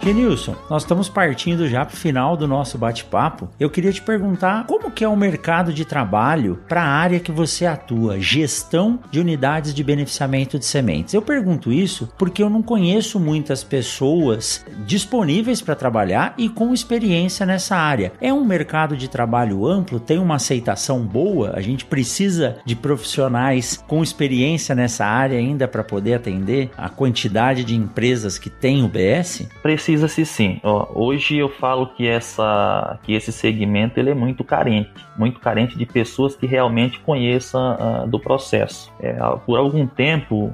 Genilson, 0.01 0.55
nós 0.69 0.83
estamos 0.83 1.09
partindo 1.09 1.67
já 1.67 1.85
para 1.85 1.93
o 1.93 1.97
final 1.97 2.37
do 2.37 2.47
nosso 2.47 2.77
bate-papo. 2.77 3.49
Eu 3.59 3.69
queria 3.69 3.91
te 3.91 4.01
perguntar 4.01 4.65
como 4.65 4.89
que 4.89 5.03
é 5.03 5.07
o 5.07 5.15
mercado 5.15 5.73
de 5.73 5.83
trabalho 5.83 6.59
para 6.67 6.81
a 6.81 6.87
área 6.87 7.19
que 7.19 7.31
você 7.31 7.65
atua, 7.65 8.19
gestão 8.19 8.99
de 9.11 9.19
unidades 9.19 9.73
de 9.73 9.83
beneficiamento 9.83 10.57
de 10.57 10.65
sementes. 10.65 11.13
Eu 11.13 11.21
pergunto 11.21 11.71
isso 11.71 12.09
porque 12.17 12.41
eu 12.41 12.49
não 12.49 12.61
conheço 12.61 13.19
muitas 13.19 13.63
pessoas 13.63 14.65
disponíveis 14.85 15.61
para 15.61 15.75
trabalhar 15.75 16.33
e 16.37 16.47
com 16.47 16.73
experiência 16.73 17.45
nessa 17.45 17.75
área. 17.75 18.13
É 18.21 18.33
um 18.33 18.45
mercado 18.45 18.95
de 18.95 19.09
trabalho 19.09 19.67
amplo, 19.67 19.99
tem 19.99 20.17
uma 20.17 20.35
aceitação 20.35 21.01
boa, 21.01 21.51
a 21.55 21.61
gente 21.61 21.83
precisa 21.83 22.57
de 22.65 22.75
profissionais 22.75 23.83
com 23.85 24.01
experiência 24.01 24.73
nessa 24.73 25.05
área 25.05 25.37
ainda 25.37 25.67
para 25.67 25.83
poder 25.83 26.13
atender 26.13 26.71
a 26.77 26.87
quantidade 26.87 27.65
de 27.65 27.75
empresas 27.75 28.37
que 28.39 28.49
tem 28.49 28.81
o 28.81 28.87
BS? 28.87 29.47
Precisa-se 29.89 30.25
sim. 30.25 30.59
Ó, 30.63 30.87
hoje 30.93 31.37
eu 31.37 31.49
falo 31.49 31.87
que, 31.87 32.07
essa, 32.07 32.99
que 33.01 33.13
esse 33.13 33.31
segmento 33.31 33.99
ele 33.99 34.11
é 34.11 34.13
muito 34.13 34.43
carente, 34.43 34.91
muito 35.17 35.39
carente 35.39 35.77
de 35.77 35.85
pessoas 35.85 36.35
que 36.35 36.45
realmente 36.45 36.99
conheçam 36.99 37.75
uh, 37.75 38.07
do 38.07 38.19
processo. 38.19 38.91
É, 38.99 39.13
por 39.45 39.57
algum 39.57 39.87
tempo 39.87 40.51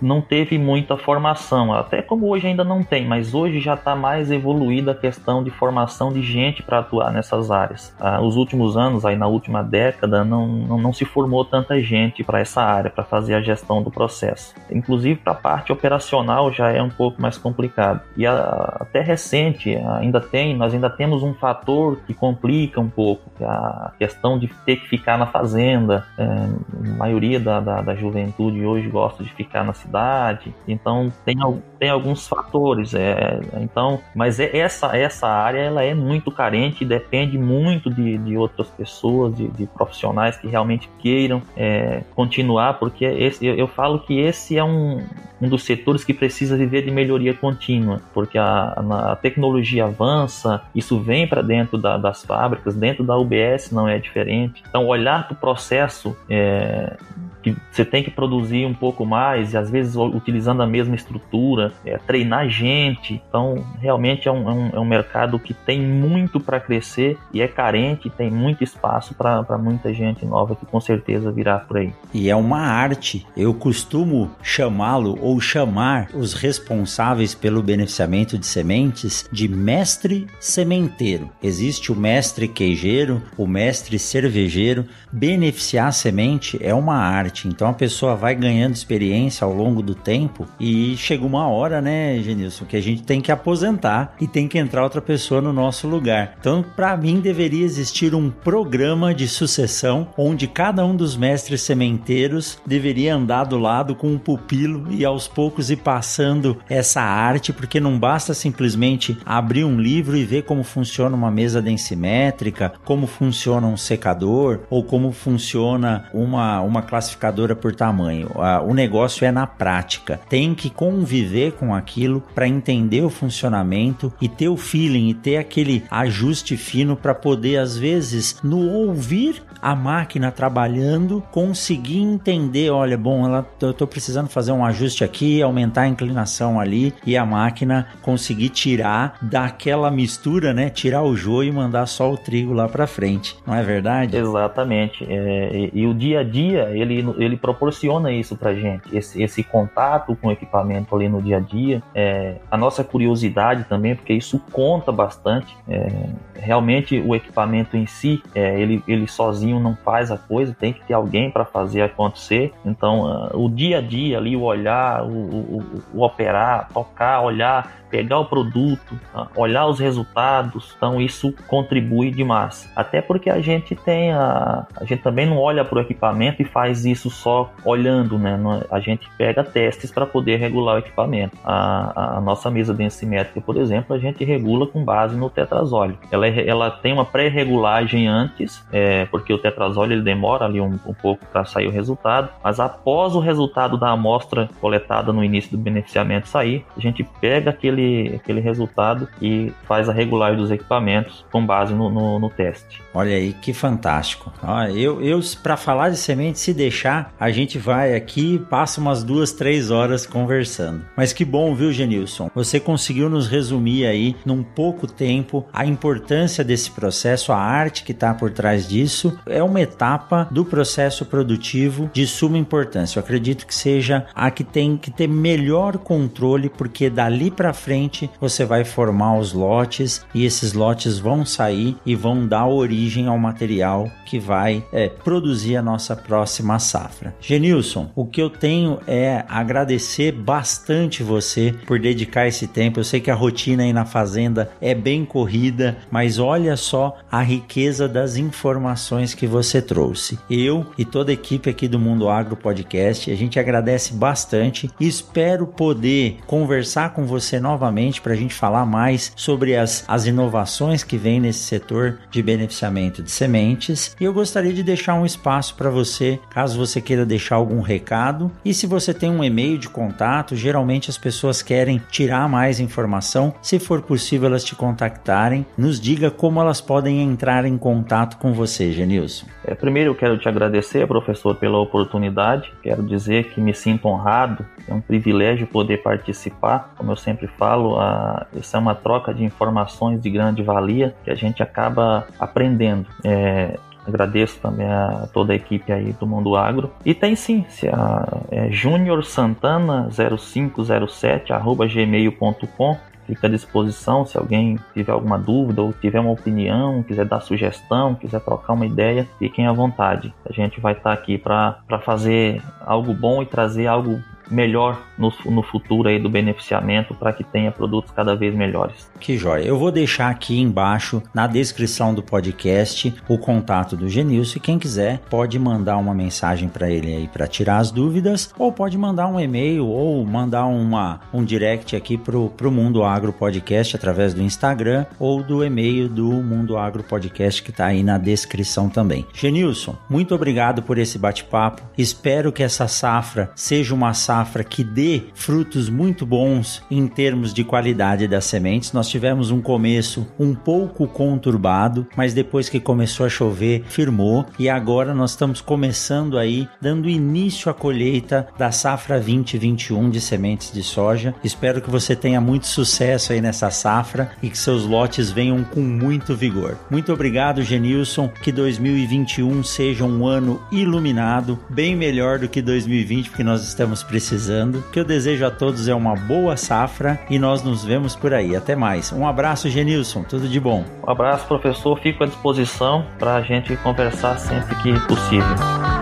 não 0.00 0.20
teve 0.20 0.58
muita 0.58 0.96
formação, 0.96 1.72
até 1.72 2.02
como 2.02 2.28
hoje 2.28 2.48
ainda 2.48 2.64
não 2.64 2.82
tem, 2.82 3.06
mas 3.06 3.34
hoje 3.34 3.60
já 3.60 3.74
está 3.74 3.94
mais 3.94 4.32
evoluída 4.32 4.92
a 4.92 4.94
questão 4.94 5.44
de 5.44 5.50
formação 5.50 6.12
de 6.12 6.22
gente 6.22 6.62
para 6.62 6.80
atuar 6.80 7.12
nessas 7.12 7.50
áreas. 7.50 7.94
Uh, 8.00 8.20
os 8.22 8.36
últimos 8.36 8.76
anos, 8.76 9.04
aí 9.04 9.14
na 9.14 9.28
última 9.28 9.62
década, 9.62 10.24
não, 10.24 10.46
não, 10.48 10.78
não 10.78 10.92
se 10.92 11.04
formou 11.04 11.44
tanta 11.44 11.80
gente 11.80 12.24
para 12.24 12.40
essa 12.40 12.62
área, 12.62 12.90
para 12.90 13.04
fazer 13.04 13.34
a 13.34 13.40
gestão 13.40 13.80
do 13.80 13.92
processo. 13.92 14.54
Inclusive 14.70 15.20
para 15.20 15.32
a 15.32 15.36
parte 15.36 15.72
operacional 15.72 16.52
já 16.52 16.70
é 16.70 16.82
um 16.82 16.90
pouco 16.90 17.22
mais 17.22 17.38
complicado. 17.38 18.00
E 18.16 18.26
a, 18.26 18.71
até 18.80 19.00
recente 19.00 19.76
ainda 19.76 20.20
tem, 20.20 20.56
nós 20.56 20.72
ainda 20.72 20.90
temos 20.90 21.22
um 21.22 21.34
fator 21.34 21.98
que 22.06 22.14
complica 22.14 22.80
um 22.80 22.88
pouco, 22.88 23.30
que 23.36 23.44
é 23.44 23.46
a 23.46 23.92
questão 23.98 24.38
de 24.38 24.48
ter 24.64 24.76
que 24.76 24.88
ficar 24.88 25.18
na 25.18 25.26
fazenda. 25.26 26.06
É, 26.18 26.24
a 26.24 26.96
maioria 26.96 27.38
da, 27.38 27.60
da, 27.60 27.80
da, 27.82 27.94
juventude 27.94 28.64
hoje 28.64 28.88
gosta 28.88 29.22
de 29.22 29.30
ficar 29.30 29.64
na 29.64 29.72
cidade, 29.72 30.54
então 30.66 31.12
tem, 31.24 31.36
tem 31.78 31.90
alguns 31.90 32.26
fatores. 32.26 32.94
É, 32.94 33.40
então, 33.60 34.00
mas 34.14 34.40
é, 34.40 34.56
essa, 34.56 34.96
essa 34.96 35.26
área 35.28 35.60
ela 35.60 35.82
é 35.82 35.94
muito 35.94 36.30
carente, 36.30 36.84
depende 36.84 37.38
muito 37.38 37.90
de, 37.90 38.18
de 38.18 38.36
outras 38.36 38.68
pessoas, 38.68 39.36
de, 39.36 39.48
de 39.48 39.66
profissionais 39.66 40.36
que 40.36 40.48
realmente 40.48 40.88
queiram 40.98 41.42
é, 41.56 42.02
continuar, 42.14 42.74
porque 42.74 43.04
esse, 43.04 43.44
eu, 43.46 43.54
eu 43.54 43.66
falo 43.66 44.00
que 44.00 44.18
esse 44.18 44.56
é 44.56 44.64
um, 44.64 45.04
um 45.40 45.48
dos 45.48 45.64
setores 45.64 46.04
que 46.04 46.14
precisa 46.14 46.56
viver 46.56 46.82
de 46.82 46.90
melhoria 46.90 47.34
contínua, 47.34 48.00
porque 48.14 48.38
a 48.38 48.61
a, 48.62 49.16
tecnologia 49.16 49.84
avança, 49.84 50.62
isso 50.74 50.98
vem 51.00 51.26
para 51.26 51.42
dentro 51.42 51.78
da, 51.78 51.96
das 51.96 52.24
fábricas, 52.24 52.74
dentro 52.74 53.04
da 53.04 53.16
UBS 53.16 53.70
não 53.70 53.88
é 53.88 53.98
diferente. 53.98 54.62
Então, 54.68 54.86
olhar 54.86 55.26
para 55.26 55.34
o 55.34 55.36
processo 55.36 56.16
é, 56.28 56.96
que 57.42 57.56
você 57.70 57.84
tem 57.84 58.02
que 58.02 58.10
produzir 58.10 58.64
um 58.64 58.74
pouco 58.74 59.04
mais 59.04 59.52
e 59.52 59.56
às 59.56 59.68
vezes 59.68 59.96
utilizando 59.96 60.62
a 60.62 60.66
mesma 60.66 60.94
estrutura, 60.94 61.72
é, 61.84 61.98
treinar 61.98 62.48
gente. 62.48 63.20
Então, 63.28 63.64
realmente 63.80 64.28
é 64.28 64.32
um, 64.32 64.48
é 64.48 64.52
um, 64.52 64.70
é 64.74 64.80
um 64.80 64.84
mercado 64.84 65.38
que 65.38 65.52
tem 65.52 65.80
muito 65.80 66.38
para 66.38 66.60
crescer 66.60 67.18
e 67.32 67.42
é 67.42 67.48
carente, 67.48 68.08
tem 68.10 68.30
muito 68.30 68.62
espaço 68.62 69.14
para 69.14 69.58
muita 69.58 69.92
gente 69.92 70.24
nova 70.24 70.54
que 70.54 70.64
com 70.66 70.80
certeza 70.80 71.30
virá 71.30 71.58
por 71.58 71.78
aí. 71.78 71.92
E 72.14 72.30
é 72.30 72.36
uma 72.36 72.60
arte. 72.60 73.26
Eu 73.36 73.52
costumo 73.54 74.30
chamá-lo 74.42 75.18
ou 75.20 75.40
chamar 75.40 76.08
os 76.14 76.34
responsáveis 76.34 77.34
pelo 77.34 77.62
beneficiamento 77.62 78.38
de 78.38 78.46
sementes 78.46 79.28
de 79.32 79.48
mestre 79.48 80.26
sementeiro. 80.38 81.30
Existe 81.42 81.90
o 81.90 81.96
mestre 81.96 82.46
queijeiro, 82.46 83.22
o 83.36 83.46
mestre 83.46 83.98
cervejeiro. 83.98 84.86
Beneficiar 85.10 85.88
a 85.88 85.92
semente 85.92 86.58
é 86.60 86.74
uma 86.74 86.96
arte 86.96 87.31
então 87.46 87.68
a 87.68 87.72
pessoa 87.72 88.14
vai 88.14 88.34
ganhando 88.34 88.74
experiência 88.74 89.44
ao 89.44 89.52
longo 89.52 89.82
do 89.82 89.94
tempo 89.94 90.46
e 90.60 90.96
chega 90.96 91.24
uma 91.24 91.48
hora, 91.48 91.80
né, 91.80 92.18
Genilson, 92.20 92.64
que 92.64 92.76
a 92.76 92.80
gente 92.80 93.02
tem 93.02 93.20
que 93.20 93.32
aposentar 93.32 94.14
e 94.20 94.26
tem 94.26 94.46
que 94.46 94.58
entrar 94.58 94.82
outra 94.82 95.00
pessoa 95.00 95.40
no 95.40 95.52
nosso 95.52 95.88
lugar. 95.88 96.36
Então, 96.38 96.64
para 96.76 96.96
mim, 96.96 97.20
deveria 97.20 97.64
existir 97.64 98.14
um 98.14 98.30
programa 98.30 99.14
de 99.14 99.26
sucessão 99.26 100.08
onde 100.16 100.46
cada 100.46 100.84
um 100.84 100.94
dos 100.94 101.16
mestres 101.16 101.62
sementeiros 101.62 102.58
deveria 102.66 103.14
andar 103.14 103.44
do 103.44 103.58
lado 103.58 103.94
com 103.94 104.08
um 104.08 104.18
pupilo 104.18 104.86
e 104.90 105.04
aos 105.04 105.26
poucos 105.26 105.70
ir 105.70 105.76
passando 105.76 106.58
essa 106.68 107.00
arte, 107.00 107.52
porque 107.52 107.80
não 107.80 107.98
basta 107.98 108.34
simplesmente 108.34 109.16
abrir 109.24 109.64
um 109.64 109.80
livro 109.80 110.16
e 110.16 110.24
ver 110.24 110.42
como 110.42 110.62
funciona 110.62 111.16
uma 111.16 111.30
mesa 111.30 111.62
densimétrica, 111.62 112.72
como 112.84 113.06
funciona 113.06 113.66
um 113.66 113.76
secador 113.76 114.60
ou 114.68 114.84
como 114.84 115.12
funciona 115.12 116.08
uma, 116.12 116.60
uma 116.60 116.82
classificação 116.82 117.21
classificadora 117.22 117.54
por 117.54 117.74
tamanho. 117.74 118.30
O 118.66 118.74
negócio 118.74 119.24
é 119.24 119.30
na 119.30 119.46
prática. 119.46 120.20
Tem 120.28 120.54
que 120.54 120.68
conviver 120.68 121.52
com 121.52 121.74
aquilo 121.74 122.22
para 122.34 122.48
entender 122.48 123.02
o 123.02 123.10
funcionamento 123.10 124.12
e 124.20 124.28
ter 124.28 124.48
o 124.48 124.56
feeling 124.56 125.08
e 125.10 125.14
ter 125.14 125.36
aquele 125.36 125.84
ajuste 125.90 126.56
fino 126.56 126.96
para 126.96 127.14
poder, 127.14 127.58
às 127.58 127.78
vezes, 127.78 128.40
no 128.42 128.68
ouvir 128.68 129.42
a 129.62 129.76
máquina 129.76 130.32
trabalhando, 130.32 131.22
conseguir 131.30 132.00
entender, 132.00 132.70
olha, 132.70 132.98
bom, 132.98 133.24
ela, 133.24 133.46
eu 133.60 133.72
tô 133.72 133.86
precisando 133.86 134.28
fazer 134.28 134.50
um 134.50 134.64
ajuste 134.64 135.04
aqui, 135.04 135.40
aumentar 135.40 135.82
a 135.82 135.88
inclinação 135.88 136.58
ali 136.58 136.92
e 137.06 137.16
a 137.16 137.24
máquina 137.24 137.86
conseguir 138.02 138.48
tirar 138.48 139.18
daquela 139.22 139.88
mistura, 139.88 140.52
né? 140.52 140.68
Tirar 140.68 141.02
o 141.02 141.14
joio 141.14 141.50
e 141.50 141.52
mandar 141.52 141.86
só 141.86 142.10
o 142.10 142.16
trigo 142.16 142.52
lá 142.52 142.68
para 142.68 142.88
frente. 142.88 143.36
Não 143.46 143.54
é 143.54 143.62
verdade? 143.62 144.16
Exatamente. 144.16 145.06
É, 145.08 145.70
e, 145.72 145.82
e, 145.82 145.86
o 145.86 145.94
dia 145.94 146.20
a 146.20 146.24
dia 146.24 146.70
ele, 146.72 147.11
ele 147.18 147.36
proporciona 147.36 148.12
isso 148.12 148.36
para 148.36 148.54
gente, 148.54 148.96
esse, 148.96 149.22
esse 149.22 149.42
contato 149.42 150.16
com 150.16 150.28
o 150.28 150.32
equipamento 150.32 150.94
ali 150.94 151.08
no 151.08 151.20
dia 151.20 151.38
a 151.38 151.40
dia, 151.40 151.82
é, 151.94 152.36
a 152.50 152.56
nossa 152.56 152.82
curiosidade 152.84 153.64
também, 153.64 153.94
porque 153.94 154.12
isso 154.12 154.40
conta 154.52 154.92
bastante. 154.92 155.56
É, 155.68 155.88
realmente 156.34 157.00
o 157.00 157.14
equipamento 157.14 157.76
em 157.76 157.86
si, 157.86 158.22
é, 158.34 158.60
ele, 158.60 158.82
ele 158.86 159.06
sozinho 159.06 159.60
não 159.60 159.76
faz 159.76 160.10
a 160.10 160.18
coisa, 160.18 160.54
tem 160.58 160.72
que 160.72 160.84
ter 160.84 160.94
alguém 160.94 161.30
para 161.30 161.44
fazer 161.44 161.82
acontecer. 161.82 162.52
Então, 162.64 163.02
uh, 163.02 163.44
o 163.44 163.48
dia 163.48 163.78
a 163.78 163.80
dia 163.80 164.18
ali, 164.18 164.36
o 164.36 164.42
olhar, 164.42 165.04
o, 165.04 165.08
o, 165.08 165.82
o 165.94 166.02
operar, 166.02 166.68
tocar, 166.72 167.20
olhar, 167.20 167.82
pegar 167.90 168.18
o 168.18 168.24
produto, 168.24 168.98
uh, 169.14 169.28
olhar 169.36 169.66
os 169.66 169.78
resultados, 169.78 170.74
então 170.76 171.00
isso 171.00 171.34
contribui 171.46 172.10
demais. 172.10 172.70
Até 172.74 173.00
porque 173.00 173.30
a 173.30 173.40
gente 173.40 173.76
tem 173.76 174.12
a, 174.12 174.66
a 174.76 174.84
gente 174.84 175.02
também 175.02 175.26
não 175.26 175.38
olha 175.38 175.64
para 175.64 175.78
o 175.78 175.80
equipamento 175.80 176.42
e 176.42 176.44
faz 176.44 176.84
isso 176.84 177.01
só 177.10 177.52
olhando, 177.64 178.18
né? 178.18 178.38
A 178.70 178.80
gente 178.80 179.08
pega 179.16 179.44
testes 179.44 179.90
para 179.90 180.06
poder 180.06 180.36
regular 180.36 180.76
o 180.76 180.78
equipamento. 180.78 181.36
A, 181.44 182.18
a 182.18 182.20
nossa 182.20 182.50
mesa 182.50 182.74
densimétrica, 182.74 183.40
por 183.40 183.56
exemplo, 183.56 183.94
a 183.94 183.98
gente 183.98 184.24
regula 184.24 184.66
com 184.66 184.84
base 184.84 185.16
no 185.16 185.30
tetrazóleo. 185.30 185.98
Ela, 186.10 186.26
é, 186.26 186.46
ela 186.46 186.70
tem 186.70 186.92
uma 186.92 187.04
pré-regulagem 187.04 188.08
antes, 188.08 188.64
é, 188.72 189.04
porque 189.06 189.32
o 189.32 189.38
tetrazóleo 189.38 189.94
ele 189.94 190.02
demora 190.02 190.44
ali 190.44 190.60
um, 190.60 190.78
um 190.86 190.94
pouco 190.94 191.24
para 191.26 191.44
sair 191.44 191.66
o 191.66 191.70
resultado, 191.70 192.28
mas 192.42 192.60
após 192.60 193.14
o 193.14 193.20
resultado 193.20 193.78
da 193.78 193.90
amostra 193.90 194.48
coletada 194.60 195.12
no 195.12 195.24
início 195.24 195.50
do 195.50 195.58
beneficiamento 195.58 196.28
sair, 196.28 196.64
a 196.76 196.80
gente 196.80 197.04
pega 197.20 197.50
aquele, 197.50 198.14
aquele 198.16 198.40
resultado 198.40 199.08
e 199.20 199.52
faz 199.64 199.88
a 199.88 199.92
regulagem 199.92 200.36
dos 200.36 200.50
equipamentos 200.50 201.24
com 201.30 201.44
base 201.44 201.74
no, 201.74 201.90
no, 201.90 202.18
no 202.18 202.30
teste. 202.30 202.82
Olha 202.94 203.14
aí 203.14 203.32
que 203.32 203.52
fantástico. 203.52 204.32
eu, 204.74 205.02
eu 205.02 205.20
para 205.42 205.56
falar 205.56 205.90
de 205.90 205.96
semente, 205.96 206.38
se 206.38 206.52
deixar, 206.52 206.91
a 207.18 207.30
gente 207.30 207.58
vai 207.58 207.94
aqui, 207.94 208.38
passa 208.50 208.80
umas 208.80 209.02
duas, 209.02 209.32
três 209.32 209.70
horas 209.70 210.06
conversando. 210.06 210.84
Mas 210.96 211.12
que 211.12 211.24
bom, 211.24 211.54
viu, 211.54 211.72
Genilson? 211.72 212.30
Você 212.34 212.58
conseguiu 212.58 213.08
nos 213.08 213.28
resumir 213.28 213.86
aí, 213.86 214.16
num 214.24 214.42
pouco 214.42 214.86
tempo, 214.86 215.46
a 215.52 215.64
importância 215.64 216.44
desse 216.44 216.70
processo, 216.70 217.32
a 217.32 217.36
arte 217.36 217.84
que 217.84 217.92
está 217.92 218.12
por 218.14 218.30
trás 218.30 218.68
disso. 218.68 219.18
É 219.26 219.42
uma 219.42 219.60
etapa 219.60 220.28
do 220.30 220.44
processo 220.44 221.04
produtivo 221.04 221.90
de 221.92 222.06
suma 222.06 222.38
importância. 222.38 222.98
Eu 222.98 223.02
acredito 223.02 223.46
que 223.46 223.54
seja 223.54 224.06
a 224.14 224.30
que 224.30 224.44
tem 224.44 224.76
que 224.76 224.90
ter 224.90 225.08
melhor 225.08 225.78
controle, 225.78 226.48
porque 226.48 226.90
dali 226.90 227.30
para 227.30 227.52
frente 227.52 228.10
você 228.20 228.44
vai 228.44 228.64
formar 228.64 229.18
os 229.18 229.32
lotes 229.32 230.04
e 230.14 230.24
esses 230.24 230.52
lotes 230.52 230.98
vão 230.98 231.24
sair 231.24 231.76
e 231.84 231.94
vão 231.94 232.26
dar 232.26 232.46
origem 232.46 233.06
ao 233.06 233.18
material 233.18 233.90
que 234.06 234.18
vai 234.18 234.64
é, 234.72 234.88
produzir 234.88 235.56
a 235.56 235.62
nossa 235.62 235.96
próxima 235.96 236.58
safra. 236.58 236.81
Genilson, 237.20 237.90
o 237.94 238.06
que 238.06 238.20
eu 238.20 238.30
tenho 238.30 238.80
é 238.86 239.24
agradecer 239.28 240.12
bastante 240.12 241.02
você 241.02 241.54
por 241.66 241.78
dedicar 241.78 242.26
esse 242.26 242.46
tempo. 242.46 242.80
Eu 242.80 242.84
sei 242.84 243.00
que 243.00 243.10
a 243.10 243.14
rotina 243.14 243.62
aí 243.62 243.72
na 243.72 243.84
fazenda 243.84 244.50
é 244.60 244.74
bem 244.74 245.04
corrida, 245.04 245.78
mas 245.90 246.18
olha 246.18 246.56
só 246.56 246.98
a 247.10 247.22
riqueza 247.22 247.88
das 247.88 248.16
informações 248.16 249.14
que 249.14 249.26
você 249.26 249.60
trouxe. 249.62 250.18
Eu 250.28 250.66
e 250.76 250.84
toda 250.84 251.10
a 251.10 251.14
equipe 251.14 251.48
aqui 251.48 251.68
do 251.68 251.78
Mundo 251.78 252.08
Agro 252.08 252.36
Podcast, 252.36 253.10
a 253.10 253.14
gente 253.14 253.38
agradece 253.38 253.92
bastante 253.94 254.70
espero 254.80 255.46
poder 255.46 256.18
conversar 256.26 256.92
com 256.94 257.04
você 257.04 257.38
novamente 257.40 258.00
para 258.00 258.12
a 258.12 258.16
gente 258.16 258.34
falar 258.34 258.66
mais 258.66 259.12
sobre 259.16 259.56
as, 259.56 259.84
as 259.86 260.06
inovações 260.06 260.82
que 260.82 260.96
vem 260.96 261.20
nesse 261.20 261.40
setor 261.40 261.98
de 262.10 262.22
beneficiamento 262.22 263.02
de 263.02 263.10
sementes. 263.10 263.96
E 264.00 264.04
eu 264.04 264.12
gostaria 264.12 264.52
de 264.52 264.62
deixar 264.62 264.94
um 264.94 265.06
espaço 265.06 265.54
para 265.54 265.70
você, 265.70 266.18
caso 266.30 266.58
você 266.66 266.80
queira 266.80 267.04
deixar 267.04 267.36
algum 267.36 267.60
recado. 267.60 268.30
E 268.44 268.54
se 268.54 268.66
você 268.66 268.94
tem 268.94 269.10
um 269.10 269.22
e-mail 269.22 269.58
de 269.58 269.68
contato, 269.68 270.36
geralmente 270.36 270.90
as 270.90 270.98
pessoas 270.98 271.42
querem 271.42 271.80
tirar 271.90 272.28
mais 272.28 272.60
informação. 272.60 273.34
Se 273.42 273.58
for 273.58 273.82
possível 273.82 274.28
elas 274.28 274.44
te 274.44 274.54
contactarem, 274.54 275.44
nos 275.56 275.80
diga 275.80 276.10
como 276.10 276.40
elas 276.40 276.60
podem 276.60 277.00
entrar 277.00 277.44
em 277.44 277.58
contato 277.58 278.16
com 278.18 278.32
você, 278.32 278.72
Genilson. 278.72 279.26
É, 279.44 279.54
primeiro 279.54 279.90
eu 279.90 279.94
quero 279.94 280.16
te 280.18 280.28
agradecer, 280.28 280.86
professor, 280.86 281.34
pela 281.34 281.58
oportunidade. 281.58 282.52
Quero 282.62 282.82
dizer 282.82 283.30
que 283.30 283.40
me 283.40 283.54
sinto 283.54 283.88
honrado, 283.88 284.46
é 284.68 284.72
um 284.72 284.80
privilégio 284.80 285.46
poder 285.46 285.82
participar. 285.82 286.74
Como 286.76 286.92
eu 286.92 286.96
sempre 286.96 287.26
falo, 287.26 287.78
a, 287.78 288.26
isso 288.34 288.56
é 288.56 288.60
uma 288.60 288.74
troca 288.74 289.12
de 289.12 289.24
informações 289.24 290.00
de 290.00 290.10
grande 290.10 290.42
valia 290.42 290.94
que 291.04 291.10
a 291.10 291.14
gente 291.14 291.42
acaba 291.42 292.06
aprendendo. 292.18 292.86
É, 293.04 293.58
Agradeço 293.86 294.38
também 294.40 294.66
a 294.66 295.08
toda 295.12 295.32
a 295.32 295.36
equipe 295.36 295.72
aí 295.72 295.92
do 295.92 296.06
Mundo 296.06 296.36
Agro. 296.36 296.70
E 296.84 296.94
tem 296.94 297.16
sim, 297.16 297.44
se 297.48 297.68
a, 297.68 298.06
é 298.30 298.50
Júnior 298.50 299.04
Santana 299.04 299.88
0507 299.90 301.32
arroba 301.32 301.66
gmail.com 301.66 302.76
fica 303.06 303.26
à 303.26 303.30
disposição 303.30 304.06
se 304.06 304.16
alguém 304.16 304.58
tiver 304.72 304.92
alguma 304.92 305.18
dúvida 305.18 305.62
ou 305.62 305.72
tiver 305.72 306.00
uma 306.00 306.12
opinião, 306.12 306.82
quiser 306.82 307.04
dar 307.04 307.20
sugestão, 307.20 307.94
quiser 307.94 308.20
trocar 308.20 308.52
uma 308.52 308.66
ideia, 308.66 309.06
fiquem 309.18 309.46
à 309.46 309.52
vontade. 309.52 310.14
A 310.24 310.32
gente 310.32 310.60
vai 310.60 310.72
estar 310.72 310.92
aqui 310.92 311.18
para 311.18 311.58
fazer 311.84 312.42
algo 312.64 312.94
bom 312.94 313.22
e 313.22 313.26
trazer 313.26 313.66
algo 313.66 314.00
melhor 314.30 314.80
no, 314.96 315.12
no 315.24 315.42
futuro 315.42 315.88
aí 315.88 315.98
do 315.98 316.08
beneficiamento 316.08 316.94
para 316.94 317.12
que 317.12 317.24
tenha 317.24 317.50
produtos 317.50 317.90
cada 317.90 318.14
vez 318.14 318.34
melhores. 318.34 318.90
Que 319.00 319.16
joia. 319.16 319.44
Eu 319.44 319.58
vou 319.58 319.70
deixar 319.70 320.08
aqui 320.08 320.40
embaixo 320.40 321.02
na 321.14 321.26
descrição 321.26 321.94
do 321.94 322.02
podcast 322.02 322.94
o 323.08 323.18
contato 323.18 323.76
do 323.76 323.88
Genilson 323.88 324.40
quem 324.40 324.58
quiser 324.58 324.98
pode 325.10 325.38
mandar 325.38 325.76
uma 325.76 325.94
mensagem 325.94 326.48
para 326.48 326.70
ele 326.70 326.94
aí 326.94 327.08
para 327.08 327.26
tirar 327.26 327.58
as 327.58 327.70
dúvidas 327.70 328.32
ou 328.38 328.52
pode 328.52 328.78
mandar 328.78 329.06
um 329.08 329.20
e-mail 329.20 329.66
ou 329.66 330.04
mandar 330.06 330.46
uma, 330.46 331.00
um 331.12 331.22
direct 331.24 331.76
aqui 331.76 331.98
pro, 331.98 332.30
pro 332.30 332.50
Mundo 332.50 332.82
Agro 332.82 333.12
Podcast 333.12 333.76
através 333.76 334.14
do 334.14 334.22
Instagram 334.22 334.86
ou 334.98 335.22
do 335.22 335.44
e-mail 335.44 335.88
do 335.88 336.10
Mundo 336.10 336.56
Agro 336.56 336.82
Podcast 336.82 337.42
que 337.42 337.50
está 337.50 337.66
aí 337.66 337.82
na 337.82 337.98
descrição 337.98 338.68
também. 338.68 339.06
Genilson, 339.12 339.76
muito 339.88 340.14
obrigado 340.14 340.62
por 340.62 340.78
esse 340.78 340.98
bate-papo. 340.98 341.62
Espero 341.76 342.32
que 342.32 342.42
essa 342.42 342.66
safra 342.66 343.30
seja 343.34 343.74
uma 343.74 343.92
safra 343.92 344.11
safra 344.12 344.44
que 344.44 344.62
dê 344.62 345.04
frutos 345.14 345.70
muito 345.70 346.04
bons 346.04 346.62
em 346.70 346.86
termos 346.86 347.32
de 347.32 347.42
qualidade 347.42 348.06
das 348.06 348.26
sementes. 348.26 348.70
Nós 348.70 348.86
tivemos 348.86 349.30
um 349.30 349.40
começo 349.40 350.06
um 350.20 350.34
pouco 350.34 350.86
conturbado, 350.86 351.86
mas 351.96 352.12
depois 352.12 352.50
que 352.50 352.60
começou 352.60 353.06
a 353.06 353.08
chover, 353.08 353.64
firmou 353.70 354.26
e 354.38 354.50
agora 354.50 354.94
nós 354.94 355.12
estamos 355.12 355.40
começando 355.40 356.18
aí 356.18 356.46
dando 356.60 356.90
início 356.90 357.50
à 357.50 357.54
colheita 357.54 358.28
da 358.36 358.52
safra 358.52 359.00
2021 359.00 359.88
de 359.88 360.00
sementes 360.02 360.52
de 360.52 360.62
soja. 360.62 361.14
Espero 361.24 361.62
que 361.62 361.70
você 361.70 361.96
tenha 361.96 362.20
muito 362.20 362.46
sucesso 362.46 363.14
aí 363.14 363.20
nessa 363.22 363.50
safra 363.50 364.10
e 364.22 364.28
que 364.28 364.36
seus 364.36 364.66
lotes 364.66 365.10
venham 365.10 365.42
com 365.42 365.60
muito 365.60 366.14
vigor. 366.14 366.58
Muito 366.70 366.92
obrigado, 366.92 367.42
Genilson. 367.42 368.10
Que 368.22 368.30
2021 368.30 369.42
seja 369.42 369.86
um 369.86 370.06
ano 370.06 370.42
iluminado, 370.52 371.38
bem 371.48 371.74
melhor 371.74 372.18
do 372.18 372.28
que 372.28 372.42
2020, 372.42 373.08
porque 373.08 373.24
nós 373.24 373.42
estamos 373.42 373.82
precisando 373.82 374.01
precisando. 374.02 374.56
O 374.56 374.62
que 374.70 374.80
eu 374.80 374.84
desejo 374.84 375.24
a 375.24 375.30
todos 375.30 375.68
é 375.68 375.74
uma 375.74 375.94
boa 375.94 376.36
safra 376.36 376.98
e 377.08 377.18
nós 377.18 377.42
nos 377.42 377.64
vemos 377.64 377.94
por 377.94 378.12
aí. 378.12 378.34
Até 378.34 378.56
mais. 378.56 378.92
Um 378.92 379.06
abraço, 379.06 379.48
Genilson. 379.48 380.02
Tudo 380.02 380.28
de 380.28 380.40
bom. 380.40 380.64
Um 380.86 380.90
abraço, 380.90 381.26
professor. 381.26 381.78
Fico 381.78 382.02
à 382.02 382.06
disposição 382.06 382.84
para 382.98 383.14
a 383.14 383.22
gente 383.22 383.56
conversar 383.58 384.18
sempre 384.18 384.54
que 384.56 384.72
possível. 384.86 385.81